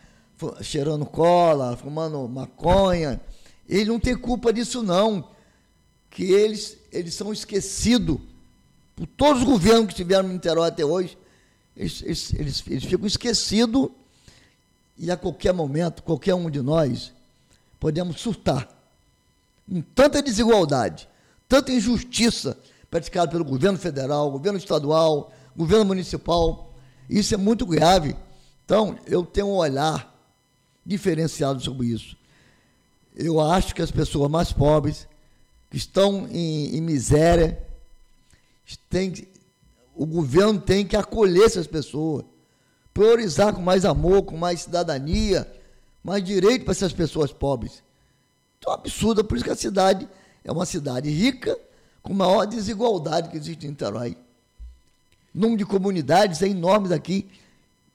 cheirando 0.62 1.04
cola, 1.04 1.76
fumando 1.76 2.28
maconha, 2.28 3.20
eles 3.68 3.88
não 3.88 3.98
têm 3.98 4.16
culpa 4.16 4.52
disso 4.52 4.84
não, 4.84 5.28
que 6.08 6.30
eles, 6.30 6.78
eles 6.92 7.14
são 7.14 7.32
esquecidos 7.32 8.20
por 8.94 9.08
todos 9.08 9.42
os 9.42 9.48
governos 9.48 9.86
que 9.86 9.94
estiveram 9.94 10.28
no 10.28 10.34
Niterói 10.34 10.68
até 10.68 10.84
hoje, 10.84 11.18
eles, 11.76 12.02
eles, 12.02 12.34
eles, 12.34 12.64
eles 12.68 12.84
ficam 12.84 13.04
esquecidos 13.04 13.88
e 14.96 15.10
a 15.10 15.16
qualquer 15.16 15.52
momento, 15.52 16.04
qualquer 16.04 16.36
um 16.36 16.48
de 16.48 16.62
nós, 16.62 17.12
podemos 17.80 18.20
surtar. 18.20 18.68
Com 19.68 19.82
tanta 19.82 20.22
desigualdade, 20.22 21.08
tanta 21.48 21.72
injustiça, 21.72 22.56
praticado 22.90 23.30
pelo 23.30 23.44
governo 23.44 23.78
federal, 23.78 24.30
governo 24.30 24.58
estadual, 24.58 25.32
governo 25.56 25.84
municipal. 25.84 26.72
Isso 27.08 27.34
é 27.34 27.36
muito 27.36 27.66
grave. 27.66 28.16
Então, 28.64 28.98
eu 29.06 29.24
tenho 29.24 29.48
um 29.48 29.56
olhar 29.56 30.14
diferenciado 30.84 31.60
sobre 31.60 31.88
isso. 31.88 32.16
Eu 33.14 33.40
acho 33.40 33.74
que 33.74 33.82
as 33.82 33.90
pessoas 33.90 34.30
mais 34.30 34.52
pobres, 34.52 35.08
que 35.70 35.76
estão 35.76 36.28
em, 36.30 36.76
em 36.76 36.80
miséria, 36.80 37.62
o 39.94 40.04
governo 40.04 40.60
tem 40.60 40.86
que 40.86 40.96
acolher 40.96 41.44
essas 41.44 41.66
pessoas, 41.66 42.24
priorizar 42.92 43.54
com 43.54 43.62
mais 43.62 43.84
amor, 43.84 44.22
com 44.22 44.36
mais 44.36 44.62
cidadania, 44.62 45.50
mais 46.02 46.22
direito 46.22 46.64
para 46.64 46.72
essas 46.72 46.92
pessoas 46.92 47.32
pobres. 47.32 47.82
Então, 48.58 48.72
é 48.72 48.76
um 48.76 48.78
absurdo, 48.78 49.24
por 49.24 49.36
isso 49.36 49.44
que 49.44 49.50
a 49.50 49.56
cidade 49.56 50.08
é 50.44 50.52
uma 50.52 50.66
cidade 50.66 51.10
rica, 51.10 51.58
com 52.06 52.14
maior 52.14 52.46
desigualdade 52.46 53.28
que 53.28 53.36
existe 53.36 53.66
em 53.66 53.70
Niterói. 53.70 54.16
O 55.34 55.38
número 55.40 55.58
de 55.58 55.66
comunidades 55.66 56.40
é 56.40 56.46
enorme 56.46 56.88
daqui. 56.88 57.28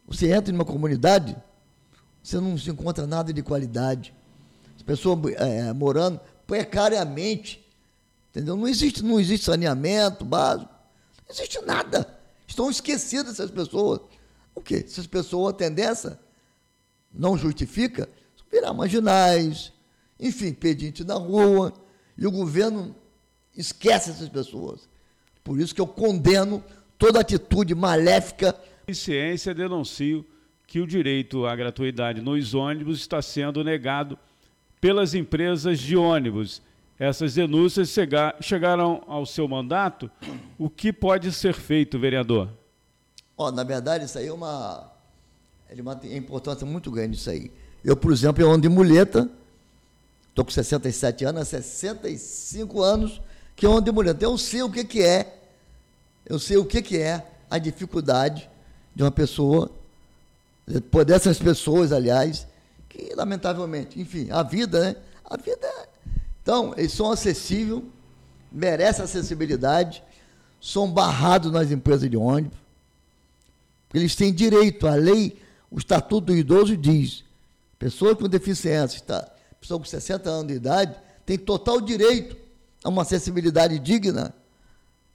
Você 0.06 0.30
entra 0.34 0.52
em 0.52 0.56
uma 0.56 0.66
comunidade, 0.66 1.36
você 2.22 2.38
não 2.38 2.58
se 2.58 2.70
encontra 2.70 3.08
nada 3.08 3.32
de 3.32 3.42
qualidade. 3.42 4.14
As 4.76 4.82
pessoas 4.82 5.34
é, 5.38 5.72
morando 5.72 6.20
precariamente. 6.46 7.66
Entendeu? 8.30 8.58
Não 8.58 8.68
existe, 8.68 9.02
não 9.02 9.18
existe 9.18 9.46
saneamento 9.46 10.26
básico. 10.26 10.70
Não 11.26 11.34
existe 11.34 11.62
nada. 11.62 12.20
Estão 12.46 12.70
esquecidas 12.70 13.34
essas 13.34 13.50
pessoas. 13.50 14.02
O 14.54 14.62
quê? 14.62 14.84
Se 14.86 15.00
as 15.00 15.08
pessoas 15.08 15.56
dessa, 15.74 16.20
não 17.14 17.38
justifica, 17.38 18.10
virar 18.52 18.74
marginais, 18.74 19.72
enfim, 20.20 20.52
pedinte 20.52 21.02
na 21.06 21.16
rua, 21.16 21.74
e 22.18 22.28
o 22.28 22.32
governo 22.32 22.94
Esquece 23.56 24.12
essas 24.12 24.30
pessoas. 24.30 24.88
Por 25.44 25.60
isso 25.60 25.74
que 25.74 25.82
eu 25.82 25.88
condeno 25.88 26.64
toda 26.98 27.20
atitude 27.20 27.76
maléfica. 27.76 28.56
A 28.88 28.94
ciência 28.94 29.54
denuncio 29.54 30.26
que 30.68 30.80
o 30.80 30.88
direito 30.88 31.46
à 31.46 31.56
gratuidade 31.56 32.22
nos 32.22 32.54
ônibus 32.54 33.00
está 33.00 33.22
sendo 33.22 33.64
negado 33.64 34.18
pelas 34.80 35.14
empresas 35.14 35.80
de 35.80 35.98
ônibus. 35.98 36.62
Essas 36.98 37.34
denúncias 37.34 37.94
chegaram 38.42 39.04
ao 39.08 39.26
seu 39.26 39.48
mandato. 39.48 40.10
O 40.58 40.70
que 40.70 40.94
pode 40.94 41.32
ser 41.32 41.54
feito, 41.54 42.00
vereador? 42.00 42.48
Oh, 43.36 43.52
na 43.52 43.64
verdade, 43.64 44.06
isso 44.06 44.18
aí 44.18 44.28
é 44.28 44.34
uma, 44.34 44.92
é 45.68 45.74
de 45.74 45.82
uma 45.82 46.00
importância 46.04 46.66
muito 46.66 46.92
grande 46.92 47.18
isso 47.18 47.30
aí. 47.30 47.52
Eu, 47.84 47.98
por 47.98 48.12
exemplo, 48.12 48.44
eu 48.44 48.52
ando 48.52 48.62
de 48.62 48.70
muleta, 48.70 49.28
estou 50.30 50.46
com 50.46 50.52
67 50.52 51.26
anos, 51.26 51.42
há 51.42 51.46
65 51.46 52.82
anos, 52.82 53.20
que 53.56 53.66
é 53.66 53.70
onde 53.70 53.92
mulher. 53.92 54.16
Então, 54.16 54.32
eu 54.32 54.38
sei 54.38 54.62
o 54.64 54.70
que, 54.70 54.84
que 54.84 55.02
é, 55.02 55.40
eu 56.26 56.40
sei 56.40 56.58
o 56.58 56.66
que, 56.66 56.82
que 56.82 56.98
é 56.98 57.26
a 57.50 57.58
dificuldade 57.58 58.50
de 58.96 59.04
uma 59.04 59.12
pessoa, 59.12 59.70
dessas 61.06 61.38
pessoas, 61.40 61.92
aliás, 61.92 62.48
que 62.90 63.14
lamentavelmente, 63.16 64.00
enfim, 64.00 64.30
a 64.32 64.44
vida, 64.44 64.80
né? 64.80 64.96
A 65.26 65.38
vida 65.38 65.66
é. 65.66 65.88
Então, 66.42 66.74
eles 66.78 66.92
são 66.92 67.12
acessíveis, 67.12 67.82
merecem 68.52 69.04
acessibilidade, 69.04 70.04
são 70.60 70.92
barrados 70.92 71.52
nas 71.52 71.72
empresas 71.72 72.10
de 72.10 72.18
ônibus, 72.18 72.58
eles 73.94 74.16
têm 74.16 74.34
direito, 74.34 74.88
a 74.88 74.96
lei, 74.96 75.40
o 75.70 75.78
Estatuto 75.78 76.28
do 76.28 76.36
Idoso 76.36 76.78
diz, 76.78 77.24
pessoa 77.78 78.16
com 78.16 78.28
deficiência, 78.28 78.98
está, 78.98 79.30
pessoa 79.60 79.80
com 79.80 79.86
60 79.86 80.30
anos 80.30 80.48
de 80.48 80.54
idade, 80.54 80.96
tem 81.26 81.38
total 81.38 81.82
direito 81.82 82.41
a 82.84 82.90
uma 82.90 83.04
acessibilidade 83.04 83.78
digna, 83.80 84.34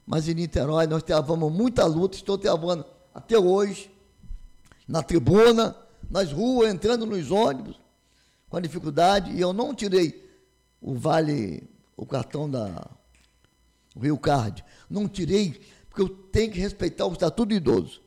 mas 0.06 0.28
em 0.28 0.35
Niterói 0.35 0.87
nós 0.87 1.02
travamos 1.02 1.52
muita 1.52 1.85
luta, 1.85 2.16
estou 2.16 2.38
travando 2.38 2.85
até 3.12 3.38
hoje, 3.38 3.90
na 4.87 5.02
tribuna, 5.02 5.76
nas 6.08 6.30
ruas, 6.30 6.73
entrando 6.73 7.04
nos 7.04 7.30
ônibus, 7.30 7.80
com 8.49 8.61
dificuldade, 8.61 9.32
e 9.32 9.40
eu 9.40 9.52
não 9.52 9.75
tirei 9.75 10.25
o 10.80 10.94
vale, 10.94 11.68
o 11.96 12.06
cartão 12.06 12.49
da 12.49 12.88
o 13.94 14.00
Rio 14.00 14.18
Card, 14.18 14.62
não 14.90 15.08
tirei, 15.08 15.58
porque 15.88 16.02
eu 16.02 16.08
tenho 16.08 16.52
que 16.52 16.61
respeitar 16.61 17.06
o 17.06 17.12
estatuto 17.12 17.46
do 17.46 17.54
idoso. 17.54 18.02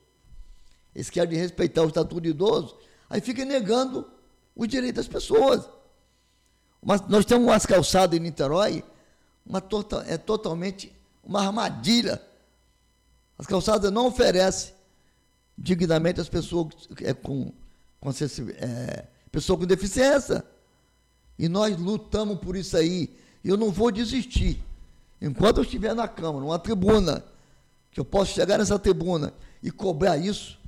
Eles 0.93 1.09
querem 1.09 1.37
respeitar 1.37 1.81
o 1.81 1.87
estatuto 1.87 2.21
do 2.21 2.27
idoso, 2.27 2.77
aí 3.09 3.19
fica 3.19 3.43
negando 3.43 4.07
o 4.55 4.67
direito 4.67 4.97
das 4.97 5.07
pessoas. 5.07 5.67
Mas 6.81 7.01
nós 7.07 7.25
temos 7.25 7.47
umas 7.47 7.65
calçadas 7.65 8.17
em 8.17 8.21
Niterói 8.21 8.83
uma 9.49 9.59
tota, 9.59 10.05
é 10.07 10.15
totalmente 10.15 10.93
uma 11.23 11.43
armadilha. 11.43 12.21
As 13.35 13.47
calçadas 13.47 13.91
não 13.91 14.05
oferecem 14.05 14.75
dignamente 15.57 16.21
as 16.21 16.29
pessoas 16.29 16.67
é, 17.01 17.13
com, 17.13 17.51
com, 17.99 18.09
é, 18.11 19.07
pessoa 19.31 19.57
com 19.57 19.65
deficiência. 19.65 20.45
E 21.37 21.49
nós 21.49 21.75
lutamos 21.77 22.37
por 22.39 22.55
isso 22.55 22.77
aí. 22.77 23.17
Eu 23.43 23.57
não 23.57 23.71
vou 23.71 23.91
desistir. 23.91 24.63
Enquanto 25.19 25.57
eu 25.57 25.63
estiver 25.63 25.95
na 25.95 26.07
Câmara, 26.07 26.45
numa 26.45 26.59
tribuna, 26.59 27.25
que 27.91 27.99
eu 27.99 28.05
posso 28.05 28.33
chegar 28.33 28.59
nessa 28.59 28.77
tribuna 28.77 29.33
e 29.63 29.71
cobrar 29.71 30.17
isso, 30.17 30.59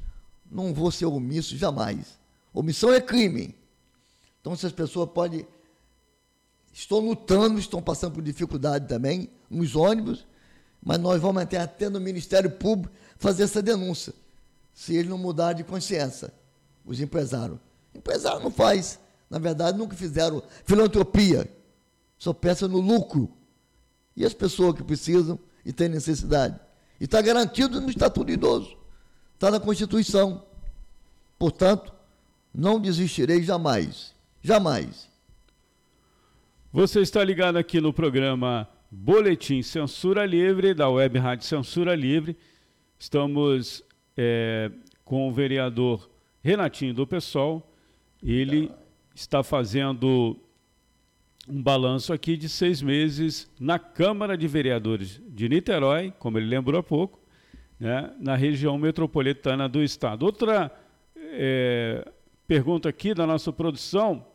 não 0.50 0.74
vou 0.74 0.92
ser 0.92 1.06
omisso 1.06 1.56
jamais. 1.56 2.20
Omissão 2.54 2.92
é 2.92 3.00
crime. 3.00 3.56
Então, 4.40 4.56
se 4.56 4.66
as 4.66 4.72
pessoas 4.72 5.10
podem. 5.12 5.46
Estão 6.74 7.00
lutando, 7.00 7.60
estão 7.60 7.82
passando 7.82 8.14
por 8.14 8.24
dificuldade 8.24 8.88
também, 8.88 9.30
nos 9.50 9.76
ônibus, 9.76 10.26
mas 10.82 10.98
nós 11.00 11.22
vamos 11.22 11.42
até, 11.42 11.58
até 11.58 11.90
no 11.90 12.00
Ministério 12.00 12.50
Público 12.50 12.94
fazer 13.18 13.44
essa 13.44 13.62
denúncia, 13.62 14.14
se 14.74 14.96
ele 14.96 15.10
não 15.10 15.18
mudar 15.18 15.54
de 15.54 15.64
consciência, 15.64 16.34
os 16.86 17.00
empresários. 17.00 17.60
Empresário 17.94 18.42
não 18.42 18.52
faz. 18.52 19.00
Na 19.30 19.38
verdade, 19.38 19.78
nunca 19.78 19.96
fizeram 19.96 20.42
filantropia. 20.66 21.50
Só 22.18 22.34
pensa 22.34 22.68
no 22.68 22.80
lucro. 22.80 23.32
E 24.16 24.26
as 24.26 24.34
pessoas 24.34 24.76
que 24.76 24.84
precisam 24.84 25.40
e 25.66 25.72
têm 25.72 25.90
necessidade. 25.90 26.60
E 27.00 27.06
está 27.06 27.22
garantido 27.22 27.80
no 27.80 27.90
Estatuto 27.90 28.26
do 28.26 28.32
Idoso. 28.32 28.78
Está 29.34 29.52
na 29.52 29.60
Constituição. 29.60 30.44
Portanto, 31.38 31.94
não 32.54 32.80
desistirei 32.80 33.42
jamais. 33.44 34.14
Jamais. 34.42 35.11
Você 36.74 37.02
está 37.02 37.22
ligado 37.22 37.58
aqui 37.58 37.82
no 37.82 37.92
programa 37.92 38.66
Boletim 38.90 39.62
Censura 39.62 40.26
Livre, 40.26 40.74
da 40.74 40.88
Web 40.88 41.20
Rádio 41.20 41.46
Censura 41.46 41.94
Livre. 41.94 42.38
Estamos 42.98 43.84
é, 44.16 44.72
com 45.04 45.28
o 45.28 45.34
vereador 45.34 46.10
Renatinho 46.42 46.94
do 46.94 47.06
PSOL. 47.06 47.70
Ele 48.24 48.72
está 49.14 49.44
fazendo 49.44 50.40
um 51.46 51.62
balanço 51.62 52.14
aqui 52.14 52.38
de 52.38 52.48
seis 52.48 52.82
meses 52.82 53.52
na 53.60 53.78
Câmara 53.78 54.38
de 54.38 54.48
Vereadores 54.48 55.22
de 55.28 55.50
Niterói, 55.50 56.14
como 56.20 56.38
ele 56.38 56.48
lembrou 56.48 56.80
há 56.80 56.84
pouco, 56.84 57.20
né, 57.78 58.14
na 58.18 58.38
região 58.38 58.78
metropolitana 58.78 59.68
do 59.68 59.84
estado. 59.84 60.24
Outra 60.24 60.72
é, 61.18 62.10
pergunta 62.48 62.88
aqui 62.88 63.14
da 63.14 63.28
nossa 63.28 63.52
produção 63.52 64.31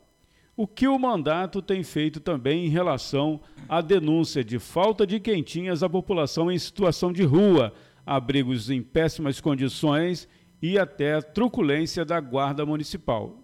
o 0.56 0.66
que 0.66 0.88
o 0.88 0.98
mandato 0.98 1.60
tem 1.60 1.82
feito 1.82 2.18
também 2.18 2.64
em 2.66 2.68
relação 2.68 3.40
à 3.68 3.80
denúncia 3.82 4.42
de 4.42 4.58
falta 4.58 5.06
de 5.06 5.20
quentinhas 5.20 5.82
à 5.82 5.88
população 5.88 6.50
em 6.50 6.58
situação 6.58 7.12
de 7.12 7.22
rua, 7.22 7.75
abrigos 8.06 8.70
em 8.70 8.82
péssimas 8.82 9.40
condições 9.40 10.26
e 10.62 10.78
até 10.78 11.20
truculência 11.20 12.04
da 12.04 12.18
Guarda 12.18 12.64
Municipal. 12.64 13.36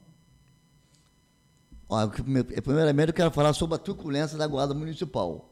Primeiramente 2.65 3.09
eu 3.09 3.15
quero 3.15 3.31
falar 3.31 3.53
sobre 3.53 3.75
a 3.75 3.79
truculência 3.79 4.39
da 4.39 4.47
Guarda 4.47 4.73
Municipal. 4.73 5.51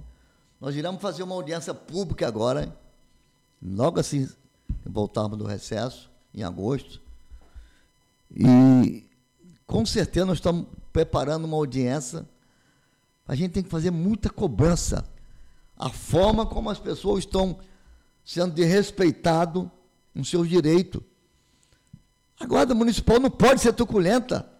Nós 0.58 0.74
iremos 0.74 1.02
fazer 1.02 1.22
uma 1.22 1.34
audiência 1.34 1.74
pública 1.74 2.26
agora, 2.26 2.74
logo 3.62 4.00
assim 4.00 4.26
voltarmos 4.86 5.36
do 5.36 5.44
recesso, 5.44 6.10
em 6.34 6.42
agosto. 6.42 7.02
E 8.34 9.04
com 9.66 9.84
certeza 9.84 10.24
nós 10.24 10.38
estamos 10.38 10.66
preparando 10.92 11.44
uma 11.44 11.56
audiência. 11.56 12.28
A 13.26 13.34
gente 13.34 13.52
tem 13.52 13.62
que 13.62 13.68
fazer 13.68 13.90
muita 13.90 14.28
cobrança. 14.28 15.04
A 15.76 15.88
forma 15.88 16.44
como 16.44 16.68
as 16.68 16.78
pessoas 16.78 17.20
estão 17.20 17.58
sendo 18.24 18.52
desrespeitadas 18.52 19.66
nos 20.14 20.28
seus 20.28 20.48
direitos. 20.48 21.00
A 22.38 22.46
guarda 22.46 22.74
municipal 22.74 23.20
não 23.20 23.30
pode 23.30 23.60
ser 23.60 23.72
truculenta. 23.72 24.50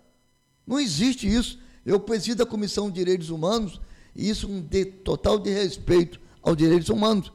Não 0.66 0.78
existe 0.78 1.26
isso. 1.26 1.58
Eu 1.84 1.98
presido 1.98 2.42
a 2.42 2.46
Comissão 2.46 2.88
de 2.88 2.94
Direitos 2.94 3.30
Humanos 3.30 3.80
e 4.14 4.28
isso 4.28 4.48
um 4.48 4.60
de, 4.60 4.84
total 4.84 5.38
de 5.38 5.50
respeito 5.50 6.20
aos 6.42 6.56
direitos 6.56 6.88
humanos. 6.88 7.32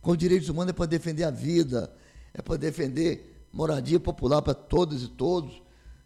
Com 0.00 0.12
os 0.12 0.18
direitos 0.18 0.48
humanos 0.48 0.70
é 0.70 0.72
para 0.74 0.86
defender 0.86 1.24
a 1.24 1.30
vida, 1.30 1.94
é 2.32 2.42
para 2.42 2.56
defender 2.56 3.46
moradia 3.52 4.00
popular 4.00 4.42
para 4.42 4.52
todas 4.52 5.02
e 5.02 5.08
todos, 5.08 5.62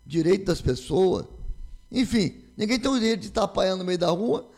direito 0.07 0.47
das 0.47 0.61
pessoas. 0.61 1.27
Enfim, 1.91 2.45
ninguém 2.57 2.79
tem 2.79 2.91
o 2.91 2.99
direito 2.99 3.21
de 3.21 3.29
estar 3.29 3.45
apanhando 3.45 3.81
no 3.81 3.85
meio 3.85 3.99
da 3.99 4.11
rua 4.11 4.49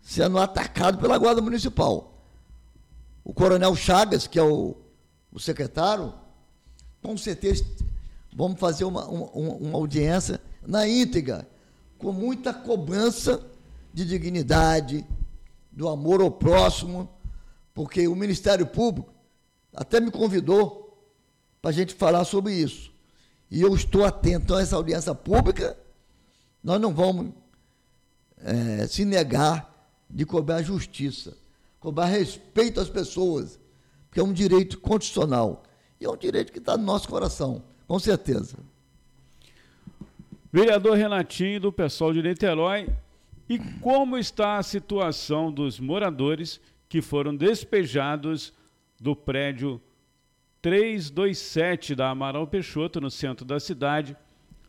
sendo 0.00 0.38
atacado 0.38 0.98
pela 0.98 1.18
Guarda 1.18 1.42
Municipal. 1.42 2.24
O 3.22 3.34
Coronel 3.34 3.76
Chagas, 3.76 4.26
que 4.26 4.38
é 4.38 4.42
o, 4.42 4.76
o 5.30 5.38
secretário, 5.38 6.14
com 7.02 7.16
certeza 7.16 7.64
vamos 8.34 8.58
fazer 8.58 8.84
uma, 8.84 9.06
uma, 9.06 9.54
uma 9.54 9.78
audiência 9.78 10.40
na 10.66 10.86
íntegra, 10.88 11.48
com 11.98 12.12
muita 12.12 12.54
cobrança 12.54 13.44
de 13.92 14.04
dignidade, 14.04 15.04
do 15.72 15.88
amor 15.88 16.20
ao 16.20 16.30
próximo, 16.30 17.08
porque 17.74 18.06
o 18.08 18.14
Ministério 18.14 18.66
Público 18.66 19.12
até 19.74 20.00
me 20.00 20.10
convidou 20.10 20.80
para 21.60 21.70
a 21.70 21.74
gente 21.74 21.94
falar 21.94 22.24
sobre 22.24 22.54
isso. 22.54 22.92
E 23.50 23.60
eu 23.60 23.74
estou 23.74 24.04
atento 24.04 24.54
a 24.54 24.62
essa 24.62 24.76
audiência 24.76 25.14
pública 25.14 25.76
nós 26.62 26.80
não 26.80 26.92
vamos 26.92 27.32
é, 28.38 28.86
se 28.86 29.04
negar 29.04 29.70
de 30.08 30.24
cobrar 30.26 30.62
justiça, 30.62 31.36
cobrar 31.78 32.06
respeito 32.06 32.80
às 32.80 32.88
pessoas, 32.88 33.58
porque 34.08 34.20
é 34.20 34.22
um 34.22 34.32
direito 34.32 34.78
constitucional. 34.78 35.62
E 36.00 36.04
é 36.04 36.10
um 36.10 36.16
direito 36.16 36.52
que 36.52 36.58
está 36.58 36.76
no 36.76 36.84
nosso 36.84 37.08
coração, 37.08 37.62
com 37.86 37.98
certeza. 37.98 38.56
Vereador 40.52 40.96
Renatinho, 40.96 41.60
do 41.60 41.72
pessoal 41.72 42.12
de 42.12 42.22
Niterói, 42.22 42.88
e 43.48 43.58
como 43.80 44.16
está 44.16 44.58
a 44.58 44.62
situação 44.62 45.52
dos 45.52 45.78
moradores 45.78 46.60
que 46.88 47.02
foram 47.02 47.36
despejados 47.36 48.52
do 49.00 49.14
prédio 49.14 49.80
327 50.62 51.94
da 51.94 52.10
Amaral 52.10 52.46
Peixoto, 52.46 53.00
no 53.00 53.10
centro 53.10 53.44
da 53.44 53.60
cidade, 53.60 54.16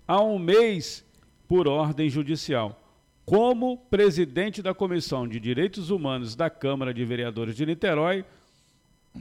há 0.07 0.21
um 0.21 0.37
mês 0.37 1.03
por 1.51 1.67
ordem 1.67 2.09
judicial. 2.09 2.81
Como 3.25 3.77
presidente 3.77 4.61
da 4.61 4.73
Comissão 4.73 5.27
de 5.27 5.37
Direitos 5.37 5.89
Humanos 5.89 6.33
da 6.33 6.49
Câmara 6.49 6.93
de 6.93 7.03
Vereadores 7.03 7.57
de 7.57 7.65
Niterói, 7.65 8.23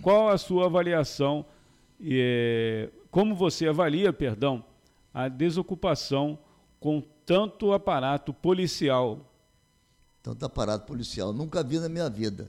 qual 0.00 0.28
a 0.28 0.38
sua 0.38 0.66
avaliação 0.66 1.44
e 2.00 2.88
como 3.10 3.34
você 3.34 3.66
avalia, 3.66 4.12
perdão, 4.12 4.64
a 5.12 5.26
desocupação 5.26 6.38
com 6.78 7.02
tanto 7.26 7.72
aparato 7.72 8.32
policial? 8.32 9.28
Tanto 10.22 10.46
aparato 10.46 10.86
policial, 10.86 11.32
nunca 11.32 11.64
vi 11.64 11.80
na 11.80 11.88
minha 11.88 12.08
vida. 12.08 12.48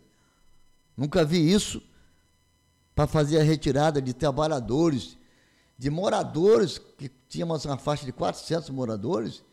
Nunca 0.96 1.26
vi 1.26 1.52
isso 1.52 1.82
para 2.94 3.08
fazer 3.08 3.40
a 3.40 3.44
retirada 3.44 4.00
de 4.00 4.14
trabalhadores, 4.14 5.18
de 5.76 5.90
moradores, 5.90 6.78
que 6.78 7.10
tínhamos 7.28 7.66
uma 7.66 7.80
faixa 7.80 8.06
de 8.06 8.12
400 8.12 8.70
moradores, 8.70 9.44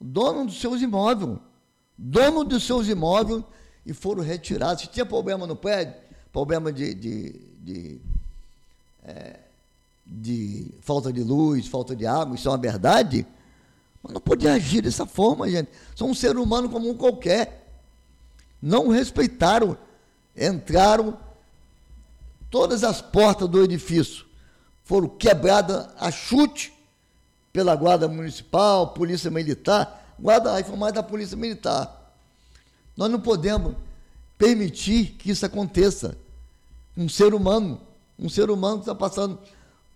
dono 0.00 0.46
dos 0.46 0.60
seus 0.60 0.82
imóveis, 0.82 1.38
dono 1.96 2.44
dos 2.44 2.64
seus 2.64 2.88
imóveis 2.88 3.42
e 3.86 3.92
foram 3.92 4.22
retirados. 4.22 4.82
Se 4.82 4.88
tinha 4.88 5.06
problema 5.06 5.46
no 5.46 5.56
prédio, 5.56 5.94
problema 6.32 6.72
de, 6.72 6.94
de, 6.94 7.40
de, 7.62 8.00
é, 9.04 9.36
de 10.06 10.66
falta 10.80 11.12
de 11.12 11.22
luz, 11.22 11.66
falta 11.66 11.94
de 11.94 12.06
água, 12.06 12.34
isso 12.34 12.48
é 12.48 12.50
uma 12.50 12.58
verdade, 12.58 13.26
mas 14.02 14.12
não 14.12 14.20
podia 14.20 14.54
agir 14.54 14.82
dessa 14.82 15.06
forma, 15.06 15.48
gente. 15.48 15.70
São 15.96 16.10
um 16.10 16.14
ser 16.14 16.36
humano 16.36 16.68
como 16.68 16.90
um 16.90 16.96
qualquer. 16.96 17.66
Não 18.60 18.88
respeitaram, 18.88 19.76
entraram, 20.36 21.18
todas 22.50 22.84
as 22.84 23.00
portas 23.00 23.48
do 23.48 23.62
edifício 23.62 24.26
foram 24.84 25.08
quebradas 25.08 25.88
a 25.98 26.10
chute 26.10 26.72
pela 27.54 27.76
Guarda 27.76 28.08
Municipal, 28.08 28.88
Polícia 28.88 29.30
Militar, 29.30 30.12
Guarda 30.18 30.50
mais 30.76 30.92
da 30.92 31.04
Polícia 31.04 31.36
Militar. 31.36 32.12
Nós 32.96 33.08
não 33.08 33.20
podemos 33.20 33.76
permitir 34.36 35.12
que 35.12 35.30
isso 35.30 35.46
aconteça. 35.46 36.16
Um 36.96 37.08
ser 37.08 37.32
humano, 37.32 37.80
um 38.18 38.28
ser 38.28 38.50
humano 38.50 38.78
que 38.78 38.82
está 38.82 38.94
passando 38.94 39.38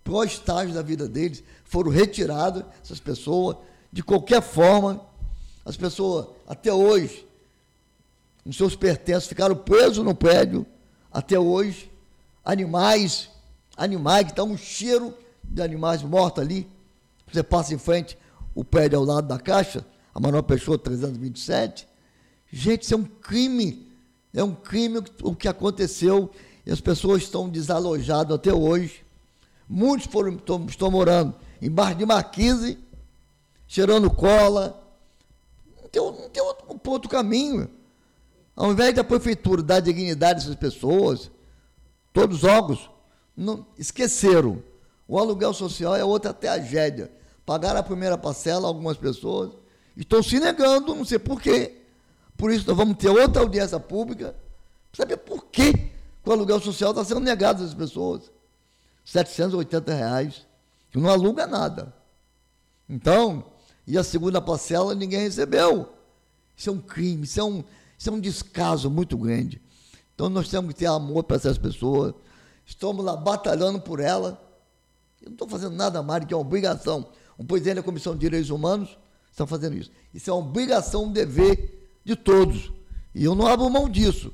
por 0.05 0.25
estágio 0.25 0.73
da 0.73 0.81
vida 0.81 1.05
deles, 1.05 1.43
foram 1.65 1.91
retiradas 1.91 2.63
essas 2.81 2.99
pessoas, 2.99 3.57
de 3.91 4.01
qualquer 4.01 4.41
forma, 4.41 5.01
as 5.65 5.75
pessoas, 5.75 6.27
até 6.47 6.73
hoje, 6.73 7.27
os 8.45 8.55
seus 8.55 8.73
pertences 8.73 9.27
ficaram 9.27 9.55
presos 9.55 10.03
no 10.03 10.15
prédio, 10.15 10.65
até 11.11 11.37
hoje, 11.37 11.91
animais, 12.43 13.29
animais 13.75 14.23
que 14.23 14.31
estão 14.31 14.47
um 14.47 14.57
cheiro 14.57 15.13
de 15.43 15.61
animais 15.61 16.01
mortos 16.01 16.41
ali, 16.41 16.65
você 17.33 17.43
passa 17.43 17.73
em 17.73 17.77
frente, 17.77 18.17
o 18.55 18.63
prédio 18.63 18.99
ao 18.99 19.05
lado 19.05 19.27
da 19.27 19.39
caixa, 19.39 19.85
a 20.13 20.19
Manuel 20.19 20.43
Peixoto 20.43 20.83
327. 20.85 21.87
Gente, 22.51 22.83
isso 22.83 22.93
é 22.93 22.97
um 22.97 23.03
crime. 23.03 23.87
É 24.33 24.43
um 24.43 24.53
crime 24.53 25.03
o 25.23 25.35
que 25.35 25.47
aconteceu 25.47 26.31
e 26.65 26.71
as 26.71 26.79
pessoas 26.79 27.23
estão 27.23 27.49
desalojadas 27.49 28.35
até 28.35 28.53
hoje. 28.53 29.03
Muitos 29.67 30.07
foram, 30.07 30.33
estão, 30.33 30.65
estão 30.65 30.91
morando 30.91 31.33
em 31.61 31.69
bar 31.69 31.95
de 31.95 32.05
marquise, 32.05 32.77
cheirando 33.67 34.09
cola. 34.09 34.83
Não 35.81 35.89
tem, 35.89 36.01
não 36.01 36.29
tem 36.29 36.43
outro, 36.43 36.81
outro 36.85 37.09
caminho. 37.09 37.69
Ao 38.55 38.71
invés 38.71 38.93
da 38.93 39.03
prefeitura 39.03 39.63
dar 39.63 39.79
dignidade 39.79 40.39
a 40.39 40.43
essas 40.43 40.55
pessoas, 40.55 41.31
todos 42.11 42.39
os 42.39 42.43
órgãos 42.43 42.89
não, 43.35 43.65
esqueceram. 43.77 44.61
O 45.07 45.17
aluguel 45.17 45.53
social 45.53 45.95
é 45.95 46.03
outra 46.03 46.33
tragédia. 46.33 47.11
Pagaram 47.49 47.79
a 47.79 47.83
primeira 47.83 48.15
parcela, 48.15 48.67
algumas 48.67 48.95
pessoas 48.95 49.49
estão 49.97 50.21
se 50.21 50.39
negando, 50.39 50.93
não 50.93 51.03
sei 51.03 51.17
porquê. 51.17 51.81
Por 52.37 52.51
isso, 52.51 52.67
nós 52.67 52.77
vamos 52.77 52.95
ter 52.95 53.09
outra 53.09 53.41
audiência 53.41 53.79
pública 53.79 54.35
para 54.91 55.03
saber 55.03 55.17
por 55.17 55.45
que 55.45 55.89
o 56.23 56.31
aluguel 56.31 56.59
social 56.59 56.91
está 56.91 57.03
sendo 57.03 57.21
negado 57.21 57.63
às 57.63 57.73
pessoas. 57.73 58.29
780 59.03 59.91
reais, 59.91 60.45
que 60.91 60.99
não 60.99 61.09
aluga 61.09 61.47
nada. 61.47 61.91
Então, 62.87 63.43
e 63.87 63.97
a 63.97 64.03
segunda 64.03 64.39
parcela 64.39 64.93
ninguém 64.93 65.21
recebeu. 65.21 65.89
Isso 66.55 66.69
é 66.69 66.71
um 66.71 66.79
crime, 66.79 67.23
isso 67.23 67.39
é 67.39 67.43
um, 67.43 67.63
isso 67.97 68.09
é 68.11 68.13
um 68.13 68.19
descaso 68.19 68.91
muito 68.91 69.17
grande. 69.17 69.59
Então 70.13 70.29
nós 70.29 70.49
temos 70.49 70.71
que 70.71 70.81
ter 70.81 70.85
amor 70.85 71.23
para 71.23 71.37
essas 71.37 71.57
pessoas. 71.57 72.13
Estamos 72.63 73.03
lá 73.03 73.15
batalhando 73.15 73.81
por 73.81 73.99
ela. 73.99 74.39
Eu 75.19 75.29
não 75.29 75.33
estou 75.33 75.49
fazendo 75.49 75.75
nada 75.75 76.03
mais 76.03 76.21
do 76.21 76.27
que 76.27 76.35
uma 76.35 76.41
obrigação. 76.41 77.09
O 77.39 77.45
presidente 77.45 77.75
da 77.75 77.83
Comissão 77.83 78.13
de 78.13 78.19
Direitos 78.19 78.49
Humanos 78.49 78.97
está 79.31 79.47
fazendo 79.47 79.77
isso. 79.77 79.89
Isso 80.13 80.29
é 80.29 80.33
uma 80.33 80.41
obrigação, 80.41 81.05
um 81.05 81.11
dever 81.11 81.89
de 82.03 82.13
todos. 82.13 82.69
E 83.15 83.23
eu 83.23 83.33
não 83.33 83.47
abro 83.47 83.69
mão 83.69 83.87
disso. 83.89 84.33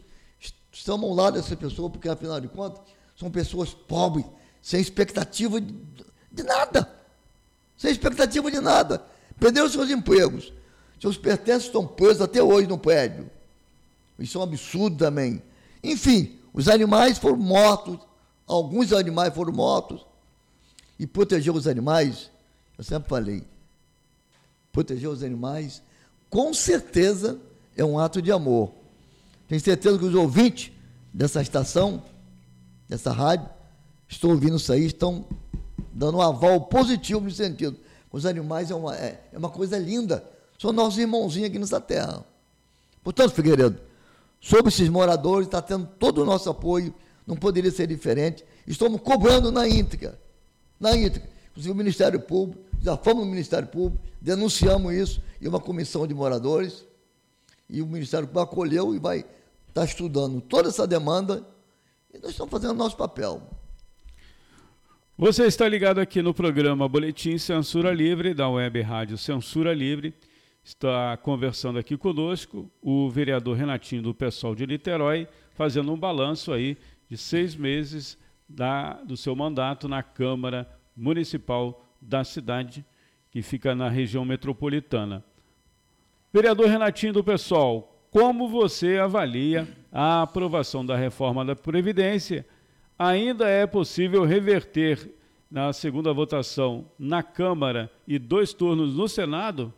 Estamos 0.72 1.08
ao 1.08 1.16
lado 1.16 1.36
dessa 1.36 1.56
pessoa, 1.56 1.88
porque 1.88 2.10
afinal 2.10 2.42
de 2.42 2.48
contas, 2.48 2.82
são 3.16 3.30
pessoas 3.30 3.76
pobres, 3.76 4.26
sem 4.60 4.82
expectativa 4.82 5.62
de, 5.62 5.72
de 6.32 6.42
nada. 6.42 6.92
Sem 7.78 7.92
expectativa 7.92 8.50
de 8.50 8.60
nada. 8.60 9.06
Perderam 9.40 9.70
seus 9.70 9.92
empregos. 9.92 10.52
Seus 11.00 11.16
pertences 11.16 11.66
estão 11.66 11.86
presos 11.86 12.24
até 12.24 12.42
hoje 12.42 12.68
no 12.68 12.78
prédio. 12.80 13.30
Isso 14.18 14.40
é 14.40 14.42
um 14.42 14.44
absurdo 14.44 14.98
também. 14.98 15.44
Enfim, 15.84 16.40
os 16.52 16.68
animais 16.68 17.20
foram 17.20 17.38
mortos, 17.38 18.00
alguns 18.48 18.92
animais 18.92 19.32
foram 19.32 19.54
mortos. 19.54 20.04
E 20.98 21.06
proteger 21.06 21.54
os 21.54 21.68
animais, 21.68 22.32
eu 22.78 22.84
sempre 22.84 23.10
falei, 23.10 23.44
proteger 24.72 25.10
os 25.10 25.24
animais, 25.24 25.82
com 26.30 26.54
certeza 26.54 27.40
é 27.78 27.84
um 27.84 27.98
ato 27.98 28.22
de 28.22 28.32
amor. 28.32 28.72
Tenho 29.48 29.62
certeza 29.62 29.98
que 29.98 30.06
os 30.06 30.16
ouvintes 30.16 30.72
dessa 31.14 31.42
estação, 31.42 32.04
dessa 32.90 33.12
rádio, 33.12 33.50
estão 34.08 34.32
ouvindo 34.32 34.58
isso 34.58 34.72
aí, 34.72 34.86
estão 34.86 35.26
dando 35.94 36.18
um 36.18 36.22
aval 36.22 36.62
positivo 36.62 37.22
no 37.22 37.32
sentido. 37.32 37.78
Os 38.12 38.26
animais 38.26 38.72
é 38.72 38.76
uma, 38.76 38.96
é, 38.96 39.24
é 39.32 39.38
uma 39.38 39.50
coisa 39.50 39.78
linda. 39.78 40.24
São 40.60 40.72
nossos 40.72 40.98
irmãozinhos 41.00 41.50
aqui 41.50 41.60
nessa 41.60 41.80
terra. 41.80 42.26
Portanto, 43.04 43.34
Figueiredo, 43.34 43.80
sobre 44.42 44.70
esses 44.70 44.90
moradores, 44.90 45.48
está 45.48 45.62
tendo 45.62 45.86
todo 46.00 46.22
o 46.22 46.26
nosso 46.26 46.50
apoio, 46.50 46.94
não 47.26 47.36
poderia 47.36 47.72
ser 47.72 47.88
diferente. 47.88 48.44
Estamos 48.68 49.02
cobrando 49.02 49.52
na 49.52 49.68
íntegra, 49.68 50.20
na 50.80 50.96
íntegra. 50.96 51.30
Inclusive 51.56 51.72
o 51.72 51.78
Ministério 51.78 52.20
Público, 52.20 52.62
já 52.82 52.98
fomos 52.98 53.24
no 53.24 53.32
Ministério 53.32 53.70
Público, 53.70 54.04
denunciamos 54.20 54.94
isso, 54.94 55.24
e 55.40 55.48
uma 55.48 55.60
comissão 55.60 56.06
de 56.06 56.14
moradores, 56.14 56.86
e 57.70 57.82
o 57.82 57.88
Ministério 57.88 58.28
Público 58.28 58.52
acolheu 58.52 58.94
e 58.94 59.00
vai 59.00 59.20
estar 59.20 59.30
tá 59.74 59.86
estudando 59.86 60.42
toda 60.42 60.68
essa 60.68 60.86
demanda, 60.86 61.48
e 62.14 62.20
nós 62.20 62.32
estamos 62.32 62.52
fazendo 62.52 62.72
o 62.72 62.78
nosso 62.78 62.98
papel. 62.98 63.42
Você 65.18 65.46
está 65.46 65.66
ligado 65.66 66.00
aqui 66.00 66.22
no 66.22 66.34
programa 66.34 66.90
Boletim 66.90 67.38
Censura 67.38 67.94
Livre, 67.94 68.34
da 68.34 68.50
Web 68.50 68.82
Rádio 68.82 69.18
Censura 69.18 69.74
Livre. 69.74 70.14
Está 70.62 71.16
conversando 71.16 71.80
aqui 71.80 71.96
conosco 71.96 72.70
o 72.82 73.10
vereador 73.10 73.56
Renatinho 73.56 74.02
do 74.02 74.14
Pessoal 74.14 74.54
de 74.54 74.68
Niterói, 74.68 75.26
fazendo 75.54 75.94
um 75.94 75.98
balanço 75.98 76.52
aí 76.52 76.78
de 77.10 77.16
seis 77.16 77.56
meses 77.56 78.18
da, 78.50 78.96
do 79.04 79.16
seu 79.16 79.34
mandato 79.38 79.88
na 79.88 80.04
Câmara 80.04 80.70
Municipal 80.96 81.86
da 82.02 82.24
cidade, 82.24 82.86
que 83.32 83.42
fica 83.42 83.76
na 83.76 83.90
região 83.90 84.24
metropolitana. 84.24 85.24
Vereador 86.32 86.68
Renatinho 86.68 87.14
do 87.14 87.24
Pessoal, 87.24 87.96
como 88.12 88.48
você 88.48 88.98
avalia 88.98 89.68
a 89.92 90.22
aprovação 90.22 90.86
da 90.86 90.96
reforma 90.96 91.44
da 91.44 91.56
Previdência? 91.56 92.46
Ainda 92.98 93.50
é 93.50 93.68
possível 93.68 94.24
reverter 94.24 95.14
na 95.52 95.74
segunda 95.74 96.14
votação 96.14 96.86
na 96.98 97.22
Câmara 97.22 97.92
e 98.08 98.18
dois 98.18 98.54
turnos 98.54 98.96
no 98.96 99.08
Senado? 99.08 99.74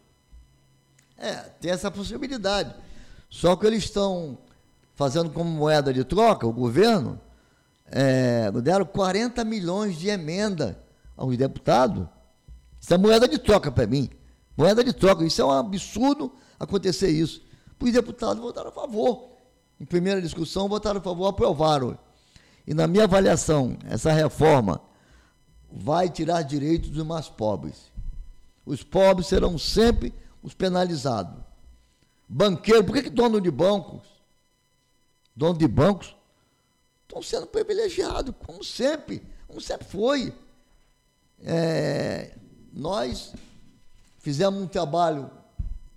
É, 1.18 1.34
tem 1.60 1.72
essa 1.72 1.90
possibilidade. 1.90 2.74
Só 3.30 3.56
que 3.56 3.66
eles 3.66 3.84
estão 3.84 4.38
fazendo 4.96 5.30
como 5.30 5.50
moeda 5.50 5.94
de 5.94 6.04
troca, 6.04 6.48
o 6.48 6.54
governo, 6.54 7.20
é, 7.86 8.52
deram 8.64 8.86
40 8.86 9.44
milhões 9.46 9.98
de 9.98 10.10
emenda 10.10 10.78
aos 11.18 11.36
deputados. 11.36 12.08
Isso 12.80 12.94
é 12.94 12.98
moeda 12.98 13.28
de 13.28 13.40
troca 13.40 13.72
para 13.72 13.88
mim. 13.88 14.10
Moeda 14.56 14.84
de 14.84 14.94
troca. 14.94 15.26
Isso 15.26 15.42
é 15.42 15.46
um 15.46 15.52
absurdo 15.52 16.32
acontecer 16.60 17.10
isso. 17.10 17.42
Os 17.80 17.92
deputados 17.92 18.42
votaram 18.42 18.70
a 18.70 18.72
favor. 18.72 19.30
Em 19.80 19.86
primeira 19.86 20.22
discussão, 20.22 20.70
votaram 20.70 21.00
a 21.00 21.04
favor, 21.04 21.28
aprovaram. 21.28 21.98
E 22.66 22.74
na 22.74 22.88
minha 22.88 23.06
avaliação, 23.06 23.78
essa 23.86 24.12
reforma 24.12 24.82
vai 25.72 26.10
tirar 26.10 26.42
direitos 26.44 26.90
dos 26.90 27.06
mais 27.06 27.28
pobres. 27.28 27.92
Os 28.66 28.84
pobres 28.84 29.28
serão 29.28 29.58
sempre 29.58 30.14
os 30.42 30.54
penalizados. 30.54 31.44
Banqueiro, 32.28 32.84
por 32.84 32.94
que, 32.94 33.04
que 33.04 33.10
dono 33.10 33.40
de 33.40 33.50
bancos, 33.50 34.02
dono 35.36 35.58
de 35.58 35.68
bancos, 35.68 36.16
estão 37.04 37.22
sendo 37.22 37.48
privilegiados, 37.48 38.34
como 38.46 38.64
sempre, 38.64 39.24
como 39.48 39.62
sempre 39.62 39.88
foi. 39.88 40.34
É, 41.43 42.36
nós 42.73 43.34
fizemos 44.19 44.62
um 44.62 44.67
trabalho 44.67 45.30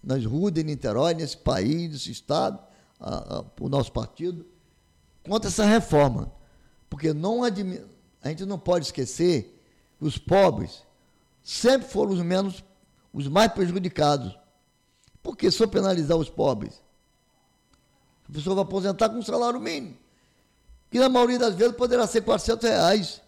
nas 0.03 0.25
ruas 0.25 0.53
de 0.53 0.65
Niterói, 0.65 1.15
nesse 1.15 1.37
país, 1.37 1.91
nesse 1.91 2.11
estado, 2.11 2.59
a, 2.99 3.39
a, 3.39 3.45
o 3.61 3.69
nosso 3.69 3.93
partido, 3.93 4.47
contra 5.25 5.49
essa 5.49 5.65
reforma. 5.65 6.33
Porque 6.89 7.13
não 7.13 7.45
a 7.45 7.51
gente 8.29 8.45
não 8.45 8.59
pode 8.59 8.87
esquecer 8.87 9.63
que 9.99 10.05
os 10.05 10.19
pobres 10.19 10.83
sempre 11.43 11.89
foram 11.89 12.13
os 12.13 12.23
menos 12.23 12.65
os 13.13 13.27
mais 13.29 13.53
prejudicados. 13.53 14.39
Por 15.23 15.37
que 15.37 15.51
só 15.51 15.67
penalizar 15.67 16.17
os 16.17 16.31
pobres? 16.31 16.81
A 18.29 18.33
pessoa 18.33 18.55
vai 18.55 18.65
aposentar 18.65 19.09
com 19.09 19.17
um 19.17 19.23
salário 19.23 19.61
mínimo, 19.61 19.97
que 20.91 20.99
na 20.99 21.09
maioria 21.09 21.39
das 21.39 21.55
vezes 21.55 21.75
poderá 21.75 22.07
ser 22.07 22.23
400 22.23 22.69
reais. 22.69 23.23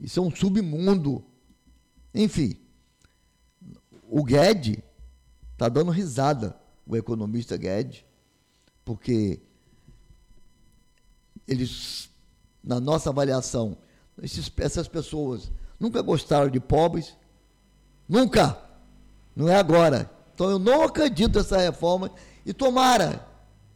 Isso 0.00 0.20
é 0.20 0.22
um 0.22 0.34
submundo. 0.34 1.24
Enfim, 2.14 2.56
o 4.08 4.22
Guedes 4.22 4.78
está 5.52 5.68
dando 5.68 5.90
risada, 5.90 6.56
o 6.86 6.96
economista 6.96 7.56
Guedes, 7.56 8.04
porque 8.84 9.40
eles, 11.46 12.08
na 12.62 12.80
nossa 12.80 13.10
avaliação, 13.10 13.76
esses, 14.22 14.50
essas 14.58 14.88
pessoas 14.88 15.50
nunca 15.78 16.00
gostaram 16.02 16.50
de 16.50 16.60
pobres, 16.60 17.14
Nunca. 18.08 18.58
Não 19.34 19.48
é 19.48 19.56
agora. 19.56 20.10
Então 20.34 20.50
eu 20.50 20.58
não 20.58 20.82
acredito 20.82 21.38
nessa 21.38 21.58
reforma 21.58 22.10
e 22.44 22.52
tomara 22.52 23.26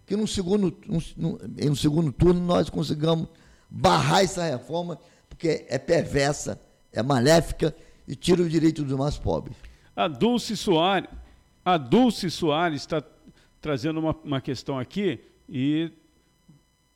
que 0.06 0.16
no 0.16 0.26
segundo, 0.26 0.76
no, 0.86 1.38
no 1.38 1.76
segundo 1.76 2.12
turno 2.12 2.40
nós 2.40 2.68
consigamos 2.68 3.28
barrar 3.68 4.22
essa 4.22 4.44
reforma, 4.44 4.98
porque 5.40 5.64
é 5.70 5.78
perversa, 5.78 6.60
é 6.92 7.02
maléfica 7.02 7.74
e 8.06 8.14
tira 8.14 8.42
o 8.42 8.48
direito 8.48 8.84
dos 8.84 8.98
mais 8.98 9.16
pobres. 9.16 9.56
A 9.96 10.06
Dulce 10.06 10.54
Soares, 10.54 11.08
a 11.64 11.78
Dulce 11.78 12.30
Soares 12.30 12.82
está 12.82 13.02
trazendo 13.58 14.00
uma, 14.00 14.14
uma 14.22 14.40
questão 14.42 14.78
aqui 14.78 15.18
e 15.48 15.90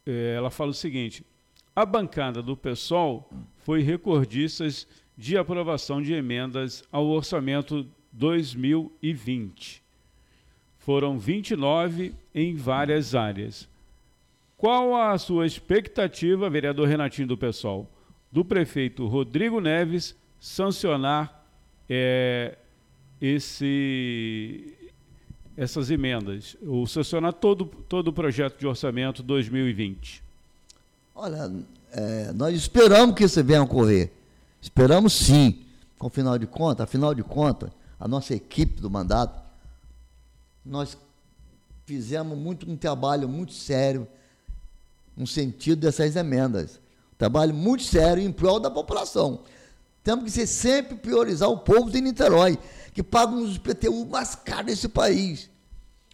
é, 0.05 0.35
ela 0.37 0.51
fala 0.51 0.73
o 0.73 0.75
seguinte: 0.75 1.25
a 1.75 1.87
bancada 1.87 2.43
do 2.43 2.55
PSOL 2.55 3.31
foi 3.57 3.81
recordista 3.81 4.67
de 5.17 5.39
aprovação 5.39 6.03
de 6.03 6.13
emendas 6.13 6.85
ao 6.93 7.07
orçamento 7.07 7.87
2020. 8.13 9.83
Foram 10.77 11.19
29 11.19 12.15
em 12.35 12.55
várias 12.57 13.15
áreas. 13.15 13.67
Qual 14.55 14.95
a 14.95 15.17
sua 15.17 15.47
expectativa, 15.47 16.51
vereador 16.51 16.87
Renatinho 16.87 17.29
do 17.29 17.39
PSOL, 17.39 17.91
do 18.35 18.45
prefeito 18.45 19.07
Rodrigo 19.07 19.61
Neves 19.61 20.17
sancionar 20.41 21.47
é, 21.89 22.59
esse, 23.21 24.75
essas 25.57 25.89
emendas, 25.89 26.57
ou 26.67 26.85
sancionar 26.85 27.33
todo, 27.33 27.65
todo 27.89 28.09
o 28.09 28.13
projeto 28.13 28.59
de 28.59 28.67
orçamento 28.67 29.23
2020? 29.23 30.21
Olha, 31.15 31.49
é, 31.93 32.33
nós 32.33 32.57
esperamos 32.57 33.15
que 33.15 33.23
isso 33.23 33.43
venha 33.45 33.61
a 33.61 33.63
ocorrer. 33.63 34.11
Esperamos 34.61 35.13
sim. 35.13 35.61
Com 35.97 36.11
final 36.11 36.37
de 36.37 36.49
contas, 36.49 36.83
afinal 36.83 37.15
de 37.15 37.23
contas, 37.23 37.71
a 38.01 38.09
nossa 38.09 38.35
equipe 38.35 38.81
do 38.81 38.91
mandato, 38.91 39.41
nós 40.67 40.99
fizemos 41.87 42.37
muito 42.37 42.69
um 42.69 42.77
trabalho 42.77 43.29
muito 43.29 43.53
sério 43.53 44.09
no 45.17 45.25
sentido 45.25 45.83
dessas 45.83 46.17
emendas. 46.17 46.81
Trabalho 47.17 47.55
muito 47.55 47.85
sério 47.85 48.23
em 48.23 48.33
prol 48.33 48.59
da 48.59 48.71
população. 48.71 49.41
Temos 50.03 50.33
que 50.33 50.47
sempre 50.47 50.97
priorizar 50.97 51.49
o 51.49 51.59
povo 51.59 51.91
de 51.91 52.01
Niterói, 52.01 52.59
que 52.93 53.03
paga 53.03 53.33
dos 53.33 53.57
IPTU 53.57 54.05
mais 54.07 54.35
caros 54.35 54.67
desse 54.67 54.89
país. 54.89 55.49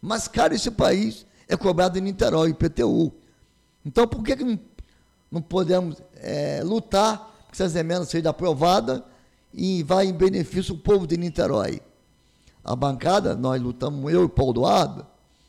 Mais 0.00 0.28
caro 0.28 0.54
desse 0.54 0.70
país 0.70 1.26
é 1.48 1.56
cobrado 1.56 1.98
em 1.98 2.00
Niterói, 2.00 2.50
IPTU. 2.50 3.12
Então, 3.84 4.06
por 4.06 4.22
que, 4.22 4.36
que 4.36 4.60
não, 5.30 5.42
podemos 5.42 6.00
é, 6.16 6.62
lutar 6.62 7.30
que 7.48 7.54
essas 7.60 7.74
emendas 7.74 8.08
sejam 8.08 8.30
aprovadas 8.30 9.02
e 9.52 9.82
vá 9.82 10.04
em 10.04 10.12
benefício 10.12 10.74
do 10.74 10.80
povo 10.80 11.06
de 11.06 11.16
Niterói? 11.16 11.82
A 12.62 12.76
bancada, 12.76 13.34
nós 13.34 13.60
lutamos, 13.60 14.12
eu 14.12 14.24
e 14.24 14.28
Paulo 14.28 14.52
Doado, 14.52 15.06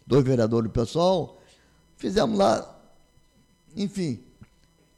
dois 0.08 0.24
vereadores 0.24 0.70
do 0.70 0.74
pessoal, 0.74 1.38
fizemos 1.98 2.38
lá, 2.38 2.80
enfim, 3.76 4.24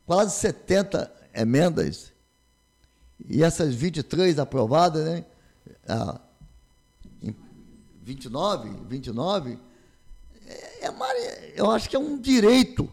quase 0.05 0.35
70 0.35 1.11
emendas, 1.33 2.11
e 3.27 3.43
essas 3.43 3.73
23 3.73 4.37
aprovadas, 4.39 5.05
né? 5.05 5.25
Ah, 5.87 6.19
29, 8.03 8.69
29, 8.87 9.57
é, 10.45 10.87
é, 10.87 11.53
eu 11.55 11.71
acho 11.71 11.89
que 11.89 11.95
é 11.95 11.99
um 11.99 12.19
direito 12.19 12.89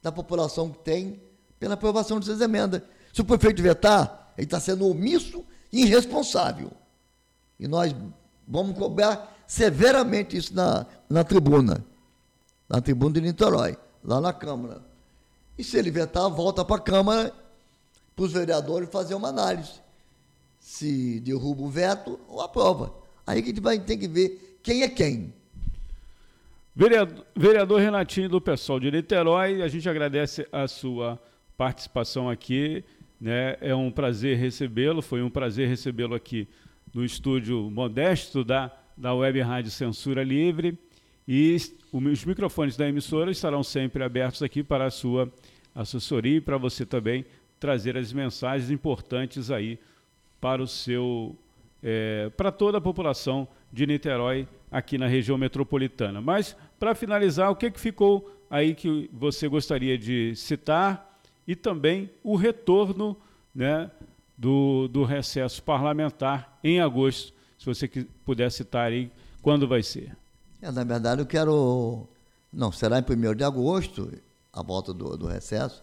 da 0.00 0.12
população 0.12 0.70
que 0.70 0.78
tem 0.78 1.20
pela 1.58 1.74
aprovação 1.74 2.20
dessas 2.20 2.40
emendas. 2.40 2.82
Se 3.12 3.20
o 3.20 3.24
prefeito 3.24 3.62
vetar, 3.62 4.32
ele 4.36 4.46
está 4.46 4.60
sendo 4.60 4.86
omisso 4.88 5.44
e 5.72 5.82
irresponsável. 5.82 6.70
E 7.58 7.66
nós 7.66 7.94
vamos 8.46 8.78
cobrar 8.78 9.36
severamente 9.46 10.36
isso 10.36 10.54
na, 10.54 10.86
na 11.08 11.24
tribuna, 11.24 11.84
na 12.68 12.80
tribuna 12.80 13.14
de 13.14 13.20
Niterói, 13.20 13.76
lá 14.02 14.20
na 14.20 14.32
Câmara. 14.32 14.91
E 15.58 15.64
se 15.64 15.78
ele 15.78 15.90
vetar, 15.90 16.28
volta 16.30 16.64
para 16.64 16.76
a 16.76 16.80
Câmara, 16.80 17.32
para 18.16 18.24
os 18.24 18.32
vereadores 18.32 18.88
fazer 18.90 19.14
uma 19.14 19.28
análise. 19.28 19.80
Se 20.58 21.20
derruba 21.20 21.62
o 21.62 21.68
veto 21.68 22.18
ou 22.28 22.40
aprova. 22.40 22.94
Aí 23.26 23.42
que 23.42 23.50
a 23.50 23.52
gente 23.52 23.62
vai 23.62 23.78
ter 23.78 23.96
que 23.96 24.08
ver 24.08 24.58
quem 24.62 24.82
é 24.82 24.88
quem. 24.88 25.32
Vereador, 26.74 27.26
vereador 27.36 27.80
Renatinho 27.80 28.28
do 28.30 28.40
Pessoal 28.40 28.80
de 28.80 28.90
Niterói, 28.90 29.60
a 29.60 29.68
gente 29.68 29.88
agradece 29.88 30.46
a 30.50 30.66
sua 30.66 31.20
participação 31.56 32.30
aqui. 32.30 32.82
Né? 33.20 33.56
É 33.60 33.74
um 33.74 33.90
prazer 33.90 34.38
recebê-lo, 34.38 35.02
foi 35.02 35.22
um 35.22 35.30
prazer 35.30 35.68
recebê-lo 35.68 36.14
aqui 36.14 36.48
no 36.94 37.04
estúdio 37.04 37.70
modesto 37.70 38.42
da, 38.42 38.70
da 38.96 39.14
Web 39.14 39.40
Rádio 39.40 39.70
Censura 39.70 40.22
Livre. 40.22 40.78
E 41.26 41.56
os 41.92 42.24
microfones 42.24 42.76
da 42.76 42.88
emissora 42.88 43.30
estarão 43.30 43.62
sempre 43.62 44.02
abertos 44.02 44.42
aqui 44.42 44.62
para 44.62 44.86
a 44.86 44.90
sua 44.90 45.32
assessoria 45.74 46.36
e 46.36 46.40
para 46.40 46.56
você 46.56 46.84
também 46.84 47.24
trazer 47.60 47.96
as 47.96 48.12
mensagens 48.12 48.70
importantes 48.70 49.50
aí 49.50 49.78
para 50.40 50.60
o 50.60 50.66
seu, 50.66 51.36
é, 51.82 52.30
para 52.36 52.50
toda 52.50 52.78
a 52.78 52.80
população 52.80 53.46
de 53.72 53.86
Niterói 53.86 54.48
aqui 54.70 54.98
na 54.98 55.06
região 55.06 55.38
metropolitana. 55.38 56.20
Mas 56.20 56.56
para 56.78 56.94
finalizar, 56.94 57.50
o 57.50 57.56
que, 57.56 57.70
que 57.70 57.78
ficou 57.78 58.28
aí 58.50 58.74
que 58.74 59.08
você 59.12 59.46
gostaria 59.46 59.96
de 59.96 60.34
citar 60.34 61.20
e 61.46 61.54
também 61.54 62.10
o 62.22 62.34
retorno, 62.34 63.16
né, 63.54 63.90
do, 64.36 64.88
do 64.88 65.04
recesso 65.04 65.62
parlamentar 65.62 66.58
em 66.64 66.80
agosto, 66.80 67.32
se 67.56 67.64
você 67.64 67.88
puder 68.24 68.50
citar 68.50 68.88
aí 68.90 69.10
quando 69.40 69.68
vai 69.68 69.82
ser. 69.82 70.16
É, 70.62 70.70
na 70.70 70.84
verdade, 70.84 71.20
eu 71.20 71.26
quero. 71.26 72.06
Não, 72.52 72.70
será 72.70 73.00
em 73.00 73.02
1 73.02 73.34
de 73.34 73.42
agosto, 73.42 74.12
a 74.52 74.62
volta 74.62 74.94
do, 74.94 75.16
do 75.16 75.26
recesso. 75.26 75.82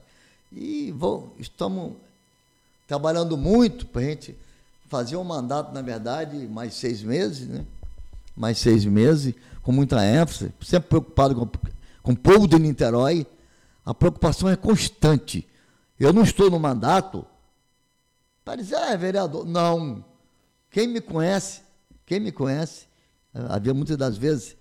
E 0.53 0.91
vou, 0.91 1.35
estamos 1.37 1.97
trabalhando 2.87 3.35
muito 3.35 3.85
para 3.85 4.01
a 4.01 4.05
gente 4.05 4.37
fazer 4.87 5.17
um 5.17 5.23
mandato, 5.23 5.73
na 5.73 5.81
verdade, 5.81 6.47
mais 6.47 6.75
seis 6.75 7.03
meses, 7.03 7.45
né? 7.45 7.65
Mais 8.37 8.57
seis 8.57 8.85
meses, 8.85 9.35
com 9.61 9.73
muita 9.73 10.01
ênfase, 10.03 10.53
sempre 10.61 10.87
preocupado 10.87 11.35
com, 11.35 11.49
com 12.01 12.11
o 12.13 12.17
povo 12.17 12.47
de 12.47 12.57
Niterói. 12.57 13.27
A 13.85 13.93
preocupação 13.93 14.47
é 14.47 14.55
constante. 14.55 15.45
Eu 15.99 16.13
não 16.13 16.23
estou 16.23 16.49
no 16.49 16.57
mandato 16.57 17.25
para 18.45 18.55
dizer, 18.55 18.75
ah, 18.75 18.91
é 18.91 18.97
vereador. 18.97 19.45
Não. 19.45 20.05
Quem 20.71 20.87
me 20.87 21.01
conhece, 21.01 21.61
quem 22.05 22.19
me 22.21 22.31
conhece, 22.31 22.87
havia 23.33 23.73
muitas 23.73 23.97
das 23.97 24.17
vezes 24.17 24.55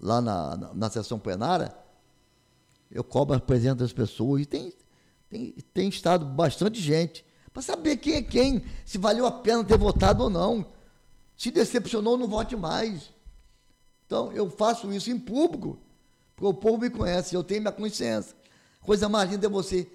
lá 0.00 0.20
na, 0.20 0.56
na, 0.56 0.74
na 0.74 0.90
sessão 0.90 1.18
plenária, 1.18 1.74
eu 2.90 3.02
cobro 3.02 3.36
a 3.36 3.40
presença 3.40 3.76
das 3.76 3.92
pessoas 3.92 4.42
e 4.42 4.46
tem, 4.46 4.72
tem, 5.28 5.52
tem 5.72 5.88
estado 5.88 6.24
bastante 6.24 6.80
gente 6.80 7.24
para 7.54 7.62
saber 7.62 7.98
quem 7.98 8.14
é 8.14 8.22
quem, 8.22 8.64
se 8.84 8.98
valeu 8.98 9.24
a 9.24 9.30
pena 9.30 9.62
ter 9.62 9.78
votado 9.78 10.24
ou 10.24 10.28
não. 10.28 10.66
Se 11.36 11.52
decepcionou, 11.52 12.18
não 12.18 12.26
vote 12.26 12.56
mais. 12.56 13.14
Então, 14.04 14.32
eu 14.32 14.50
faço 14.50 14.92
isso 14.92 15.08
em 15.08 15.18
público, 15.18 15.78
porque 16.34 16.48
o 16.48 16.52
povo 16.52 16.78
me 16.78 16.90
conhece, 16.90 17.34
eu 17.34 17.44
tenho 17.44 17.60
minha 17.60 17.72
consciência. 17.72 18.36
Coisa 18.80 19.08
mais 19.08 19.30
linda 19.30 19.46
é 19.46 19.48
você 19.48 19.88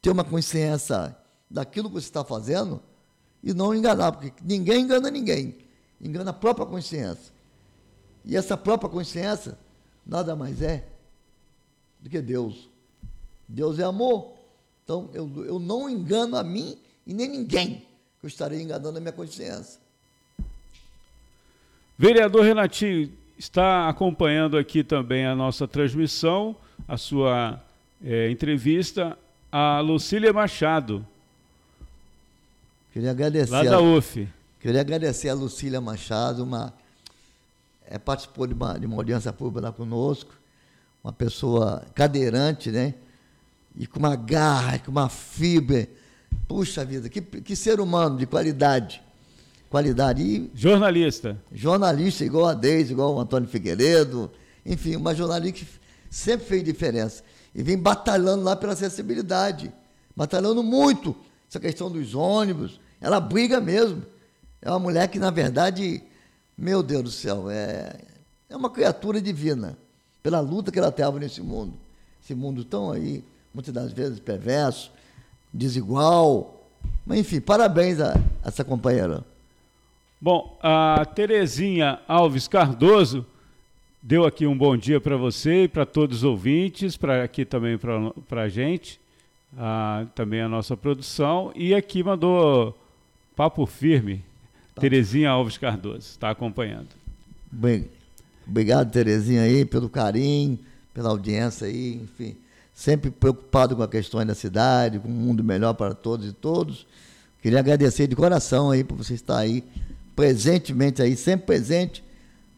ter 0.00 0.10
uma 0.10 0.22
consciência 0.22 1.16
daquilo 1.50 1.88
que 1.88 1.94
você 1.94 2.06
está 2.06 2.24
fazendo 2.24 2.80
e 3.42 3.52
não 3.52 3.74
enganar, 3.74 4.12
porque 4.12 4.32
ninguém 4.40 4.82
engana 4.82 5.10
ninguém, 5.10 5.58
engana 6.00 6.30
a 6.30 6.34
própria 6.34 6.66
consciência. 6.66 7.33
E 8.24 8.36
essa 8.36 8.56
própria 8.56 8.88
consciência 8.88 9.58
nada 10.06 10.34
mais 10.34 10.62
é 10.62 10.86
do 12.00 12.08
que 12.08 12.20
Deus. 12.20 12.68
Deus 13.48 13.78
é 13.78 13.84
amor. 13.84 14.32
Então 14.84 15.10
eu, 15.12 15.30
eu 15.46 15.58
não 15.58 15.88
engano 15.88 16.36
a 16.36 16.42
mim 16.42 16.78
e 17.06 17.12
nem 17.12 17.28
ninguém, 17.28 17.86
que 18.20 18.26
eu 18.26 18.28
estarei 18.28 18.62
enganando 18.62 18.96
a 18.96 19.00
minha 19.00 19.12
consciência. 19.12 19.80
Vereador 21.96 22.44
Renatinho, 22.44 23.12
está 23.38 23.88
acompanhando 23.88 24.56
aqui 24.56 24.82
também 24.82 25.26
a 25.26 25.34
nossa 25.34 25.66
transmissão, 25.66 26.56
a 26.88 26.96
sua 26.96 27.62
é, 28.02 28.30
entrevista, 28.30 29.16
a 29.50 29.80
Lucília 29.80 30.32
Machado. 30.32 31.06
Queria 32.92 33.10
agradecer. 33.10 33.52
Lá 33.52 33.62
da 33.62 33.80
UF. 33.80 34.28
Queria 34.60 34.80
agradecer 34.80 35.28
a 35.28 35.34
Lucília 35.34 35.80
Machado, 35.80 36.42
uma 36.42 36.72
é, 37.86 37.98
participou 37.98 38.46
de 38.46 38.54
uma, 38.54 38.78
de 38.78 38.86
uma 38.86 38.96
audiência 38.96 39.32
pública 39.32 39.68
lá 39.68 39.72
conosco, 39.72 40.32
uma 41.02 41.12
pessoa 41.12 41.84
cadeirante, 41.94 42.70
né? 42.70 42.94
E 43.76 43.86
com 43.86 43.98
uma 43.98 44.16
garra, 44.16 44.78
com 44.78 44.90
uma 44.90 45.08
fibra. 45.08 45.88
Puxa 46.48 46.84
vida, 46.84 47.08
que, 47.08 47.20
que 47.20 47.56
ser 47.56 47.80
humano 47.80 48.16
de 48.16 48.26
qualidade. 48.26 49.02
Qualidade. 49.68 50.22
E, 50.22 50.50
jornalista. 50.54 51.36
Jornalista, 51.52 52.24
igual 52.24 52.46
a 52.46 52.54
Deise, 52.54 52.92
igual 52.92 53.14
o 53.14 53.20
Antônio 53.20 53.48
Figueiredo. 53.48 54.30
Enfim, 54.64 54.96
uma 54.96 55.14
jornalista 55.14 55.64
que 55.64 55.66
sempre 56.08 56.46
fez 56.46 56.62
diferença. 56.62 57.22
E 57.54 57.62
vem 57.62 57.76
batalhando 57.76 58.44
lá 58.44 58.56
pela 58.56 58.72
acessibilidade. 58.72 59.72
Batalhando 60.16 60.62
muito. 60.62 61.14
Essa 61.48 61.58
questão 61.60 61.90
dos 61.90 62.14
ônibus. 62.14 62.80
Ela 63.00 63.20
briga 63.20 63.60
mesmo. 63.60 64.02
É 64.62 64.70
uma 64.70 64.78
mulher 64.78 65.08
que, 65.08 65.18
na 65.18 65.30
verdade, 65.30 66.02
meu 66.56 66.82
Deus 66.82 67.02
do 67.02 67.10
céu, 67.10 67.50
é, 67.50 67.96
é 68.48 68.56
uma 68.56 68.70
criatura 68.70 69.20
divina, 69.20 69.76
pela 70.22 70.40
luta 70.40 70.70
que 70.70 70.78
ela 70.78 70.92
teve 70.92 71.18
nesse 71.18 71.42
mundo. 71.42 71.74
Esse 72.22 72.34
mundo 72.34 72.64
tão 72.64 72.90
aí, 72.90 73.22
muitas 73.52 73.74
das 73.74 73.92
vezes 73.92 74.18
perverso, 74.18 74.90
desigual. 75.52 76.64
Mas, 77.04 77.18
enfim, 77.18 77.40
parabéns 77.40 78.00
a, 78.00 78.14
a 78.42 78.48
essa 78.48 78.64
companheira. 78.64 79.24
Bom, 80.20 80.56
a 80.62 81.04
Terezinha 81.04 82.00
Alves 82.08 82.48
Cardoso 82.48 83.26
deu 84.02 84.24
aqui 84.24 84.46
um 84.46 84.56
bom 84.56 84.76
dia 84.76 85.00
para 85.00 85.16
você 85.16 85.64
e 85.64 85.68
para 85.68 85.84
todos 85.84 86.18
os 86.18 86.24
ouvintes, 86.24 86.96
para 86.96 87.24
aqui 87.24 87.44
também 87.44 87.78
para 87.78 88.42
a 88.42 88.48
gente, 88.48 88.98
também 90.14 90.40
a 90.40 90.48
nossa 90.48 90.76
produção, 90.76 91.52
e 91.54 91.74
aqui 91.74 92.02
mandou 92.02 92.74
papo 93.36 93.66
firme 93.66 94.24
Tá. 94.74 94.80
Terezinha 94.80 95.30
Alves 95.30 95.56
Cardoso 95.56 95.98
está 95.98 96.30
acompanhando. 96.30 96.88
Bem, 97.50 97.88
obrigado, 98.46 98.90
Terezinha, 98.90 99.42
aí, 99.42 99.64
pelo 99.64 99.88
carinho, 99.88 100.58
pela 100.92 101.10
audiência 101.10 101.66
aí, 101.66 102.00
enfim. 102.02 102.36
Sempre 102.72 103.10
preocupado 103.10 103.76
com 103.76 103.82
a 103.82 103.88
questão 103.88 104.24
da 104.26 104.34
cidade, 104.34 104.98
com 104.98 105.08
um 105.08 105.12
mundo 105.12 105.44
melhor 105.44 105.74
para 105.74 105.94
todos 105.94 106.28
e 106.28 106.32
todos. 106.32 106.86
Queria 107.40 107.60
agradecer 107.60 108.08
de 108.08 108.16
coração 108.16 108.70
aí 108.70 108.82
por 108.82 108.96
você 108.96 109.14
estar 109.14 109.38
aí, 109.38 109.62
presentemente 110.16 111.00
aí, 111.00 111.14
sempre 111.14 111.46
presente, 111.46 112.02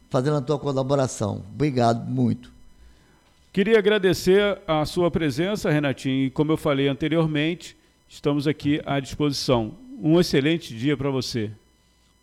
fazendo 0.08 0.36
a 0.36 0.40
tua 0.40 0.58
colaboração. 0.58 1.44
Obrigado 1.52 2.08
muito. 2.08 2.50
Queria 3.52 3.78
agradecer 3.78 4.58
a 4.66 4.84
sua 4.86 5.10
presença, 5.10 5.70
Renatinho, 5.70 6.26
e 6.26 6.30
como 6.30 6.52
eu 6.52 6.56
falei 6.56 6.88
anteriormente, 6.88 7.76
estamos 8.08 8.46
aqui 8.46 8.80
à 8.86 9.00
disposição. 9.00 9.72
Um 10.00 10.20
excelente 10.20 10.74
dia 10.74 10.96
para 10.96 11.10
você. 11.10 11.50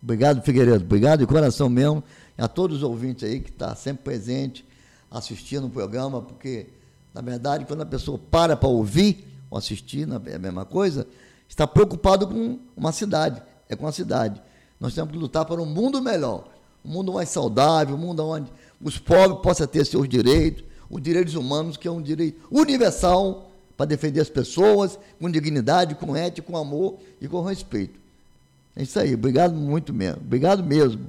Obrigado, 0.04 0.42
Figueiredo. 0.42 0.84
Obrigado 0.84 1.20
de 1.20 1.26
coração 1.26 1.70
mesmo. 1.70 2.04
a 2.36 2.46
todos 2.46 2.78
os 2.78 2.82
ouvintes 2.82 3.24
aí 3.24 3.40
que 3.40 3.48
estão 3.48 3.70
tá 3.70 3.74
sempre 3.74 4.04
presente, 4.04 4.62
assistindo 5.10 5.66
o 5.66 5.70
programa, 5.70 6.20
porque, 6.20 6.66
na 7.14 7.22
verdade, 7.22 7.64
quando 7.64 7.80
a 7.80 7.86
pessoa 7.86 8.18
para 8.18 8.54
para 8.54 8.68
ouvir 8.68 9.26
ou 9.48 9.56
assistir, 9.56 10.06
é 10.26 10.34
a 10.34 10.38
mesma 10.38 10.66
coisa, 10.66 11.06
está 11.48 11.66
preocupado 11.66 12.26
com 12.26 12.58
uma 12.76 12.92
cidade, 12.92 13.42
é 13.66 13.74
com 13.74 13.86
a 13.86 13.92
cidade. 13.92 14.42
Nós 14.78 14.94
temos 14.94 15.10
que 15.10 15.16
lutar 15.16 15.46
para 15.46 15.62
um 15.62 15.66
mundo 15.66 16.02
melhor, 16.02 16.48
um 16.84 16.90
mundo 16.90 17.14
mais 17.14 17.30
saudável, 17.30 17.94
um 17.94 17.98
mundo 17.98 18.26
onde 18.26 18.52
os 18.82 18.98
pobres 18.98 19.40
possam 19.40 19.66
ter 19.66 19.86
seus 19.86 20.06
direitos, 20.06 20.64
os 20.90 21.00
direitos 21.00 21.34
humanos, 21.34 21.78
que 21.78 21.88
é 21.88 21.90
um 21.90 22.02
direito 22.02 22.46
universal 22.50 23.50
para 23.74 23.86
defender 23.86 24.20
as 24.20 24.28
pessoas 24.28 24.98
com 25.18 25.30
dignidade, 25.30 25.94
com 25.94 26.14
ética, 26.14 26.46
com 26.46 26.58
amor 26.58 26.98
e 27.22 27.26
com 27.26 27.40
respeito. 27.40 28.03
É 28.76 28.82
isso 28.82 28.98
aí, 28.98 29.14
obrigado 29.14 29.54
muito 29.54 29.92
mesmo, 29.92 30.20
obrigado 30.20 30.62
mesmo. 30.62 31.06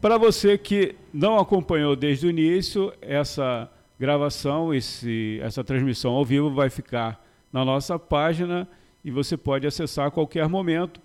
Para 0.00 0.16
você 0.16 0.56
que 0.56 0.94
não 1.12 1.38
acompanhou 1.38 1.96
desde 1.96 2.26
o 2.26 2.30
início, 2.30 2.92
essa 3.02 3.68
gravação, 3.98 4.72
esse, 4.72 5.40
essa 5.42 5.64
transmissão 5.64 6.12
ao 6.12 6.24
vivo 6.24 6.54
vai 6.54 6.70
ficar 6.70 7.24
na 7.52 7.64
nossa 7.64 7.98
página 7.98 8.68
e 9.04 9.10
você 9.10 9.36
pode 9.36 9.66
acessar 9.66 10.06
a 10.06 10.10
qualquer 10.10 10.48
momento. 10.48 11.00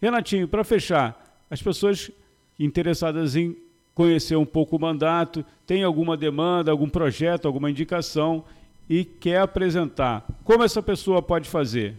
Renatinho, 0.00 0.46
para 0.46 0.62
fechar, 0.62 1.42
as 1.50 1.62
pessoas 1.62 2.10
interessadas 2.58 3.34
em 3.34 3.56
conhecer 3.94 4.36
um 4.36 4.46
pouco 4.46 4.76
o 4.76 4.80
mandato, 4.80 5.44
tem 5.66 5.82
alguma 5.82 6.16
demanda, 6.16 6.70
algum 6.70 6.88
projeto, 6.88 7.46
alguma 7.46 7.70
indicação 7.70 8.44
e 8.88 9.04
quer 9.04 9.40
apresentar, 9.40 10.26
como 10.44 10.62
essa 10.62 10.82
pessoa 10.82 11.20
pode 11.20 11.48
fazer? 11.48 11.96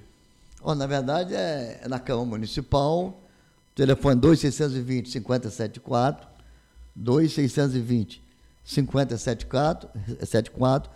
Oh, 0.61 0.73
na 0.73 0.87
verdade, 0.87 1.35
é, 1.35 1.81
é 1.83 1.87
na 1.87 1.99
Câmara 1.99 2.25
Municipal, 2.25 3.19
telefone 3.75 4.19
2620 4.19 5.09
5074, 5.09 6.27
2620 6.95 8.21
5074, 8.63 10.89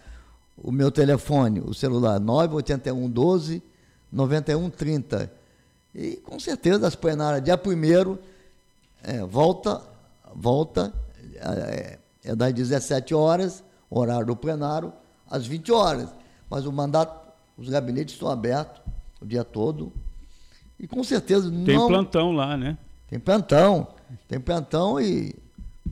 o 0.57 0.71
meu 0.71 0.91
telefone, 0.91 1.62
o 1.62 1.73
celular 1.73 2.19
981 2.19 3.09
12 3.09 3.63
9130. 4.12 5.31
E 5.95 6.17
com 6.17 6.39
certeza 6.39 6.88
as 6.88 6.95
plenárias 6.95 7.43
dia 7.43 7.59
1 7.59 8.17
é, 9.03 9.23
volta, 9.23 9.81
volta 10.33 10.93
é, 11.36 11.99
é 12.23 12.36
das 12.36 12.53
17 12.53 13.13
horas, 13.13 13.63
horário 13.89 14.27
do 14.27 14.36
plenário, 14.36 14.93
às 15.29 15.45
20 15.45 15.71
horas. 15.71 16.09
Mas 16.49 16.65
o 16.65 16.71
mandato, 16.71 17.33
os 17.57 17.69
gabinetes 17.69 18.13
estão 18.13 18.29
abertos 18.29 18.81
o 19.21 19.25
dia 19.25 19.43
todo. 19.43 19.91
E 20.79 20.88
com 20.88 21.03
certeza 21.03 21.49
Tem 21.49 21.77
não, 21.77 21.88
plantão 21.88 22.31
lá, 22.31 22.57
né? 22.57 22.77
Tem 23.09 23.19
plantão. 23.19 23.88
Tem 24.27 24.39
plantão 24.39 24.99
e 24.99 25.36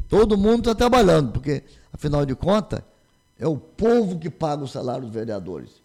todo 0.07 0.37
mundo 0.37 0.59
está 0.59 0.75
trabalhando, 0.75 1.31
porque, 1.31 1.63
afinal 1.93 2.25
de 2.25 2.35
contas, 2.35 2.81
é 3.39 3.47
o 3.47 3.57
povo 3.57 4.19
que 4.19 4.29
paga 4.29 4.63
o 4.63 4.67
salário 4.67 5.03
dos 5.05 5.13
vereadores. 5.13 5.81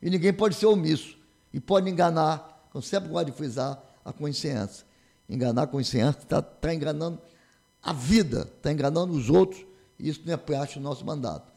E 0.00 0.10
ninguém 0.10 0.32
pode 0.32 0.54
ser 0.54 0.66
omisso. 0.66 1.16
E 1.52 1.60
pode 1.60 1.88
enganar, 1.90 2.68
eu 2.74 2.80
sempre 2.80 3.08
gosto 3.08 3.26
de 3.26 3.32
frisar, 3.32 3.82
a 4.04 4.12
consciência. 4.12 4.86
Enganar 5.28 5.62
a 5.62 5.66
consciência 5.66 6.20
está 6.20 6.40
tá 6.42 6.74
enganando 6.74 7.18
a 7.82 7.92
vida, 7.92 8.48
está 8.56 8.70
enganando 8.70 9.12
os 9.12 9.28
outros, 9.28 9.64
e 9.98 10.08
isso 10.08 10.20
não 10.24 10.34
é 10.34 10.36
parte 10.36 10.78
do 10.78 10.82
nosso 10.82 11.04
mandato. 11.04 11.50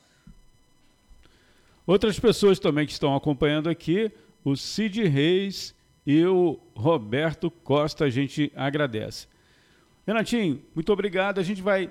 Outras 1.86 2.20
pessoas 2.20 2.58
também 2.58 2.86
que 2.86 2.94
estão 2.94 3.16
acompanhando 3.16 3.70
aqui, 3.70 4.12
o 4.44 4.56
Cid 4.56 5.04
Reis 5.08 5.75
e 6.06 6.26
o 6.26 6.60
Roberto 6.76 7.50
Costa, 7.50 8.06
a 8.06 8.10
gente 8.10 8.52
agradece. 8.56 9.28
Renatinho, 10.06 10.62
muito 10.76 10.94
obrigado. 10.94 11.40
A 11.40 11.44
gente 11.44 11.62
vai 11.62 11.90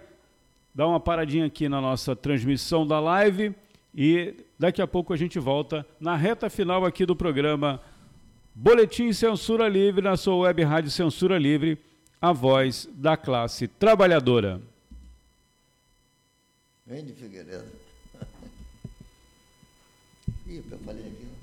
dar 0.75 0.87
uma 0.87 1.01
paradinha 1.01 1.47
aqui 1.47 1.69
na 1.69 1.81
nossa 1.81 2.15
transmissão 2.15 2.87
da 2.87 3.01
live 3.01 3.55
e 3.95 4.35
daqui 4.59 4.81
a 4.81 4.87
pouco 4.87 5.13
a 5.13 5.17
gente 5.17 5.39
volta 5.39 5.87
na 5.99 6.17
reta 6.17 6.49
final 6.49 6.85
aqui 6.85 7.05
do 7.05 7.17
programa 7.17 7.81
Boletim 8.55 9.13
Censura 9.13 9.69
Livre 9.69 10.03
na 10.03 10.17
sua 10.17 10.37
web 10.37 10.63
rádio 10.63 10.91
Censura 10.91 11.39
Livre, 11.39 11.79
a 12.21 12.33
voz 12.33 12.89
da 12.93 13.17
classe 13.17 13.67
trabalhadora. 13.67 14.61
Vem 16.87 17.05
de 17.05 17.15
Figueiredo. 17.15 17.65
Ih, 20.47 20.63
eu 20.71 20.79
falei 20.79 21.07
aqui. 21.07 21.34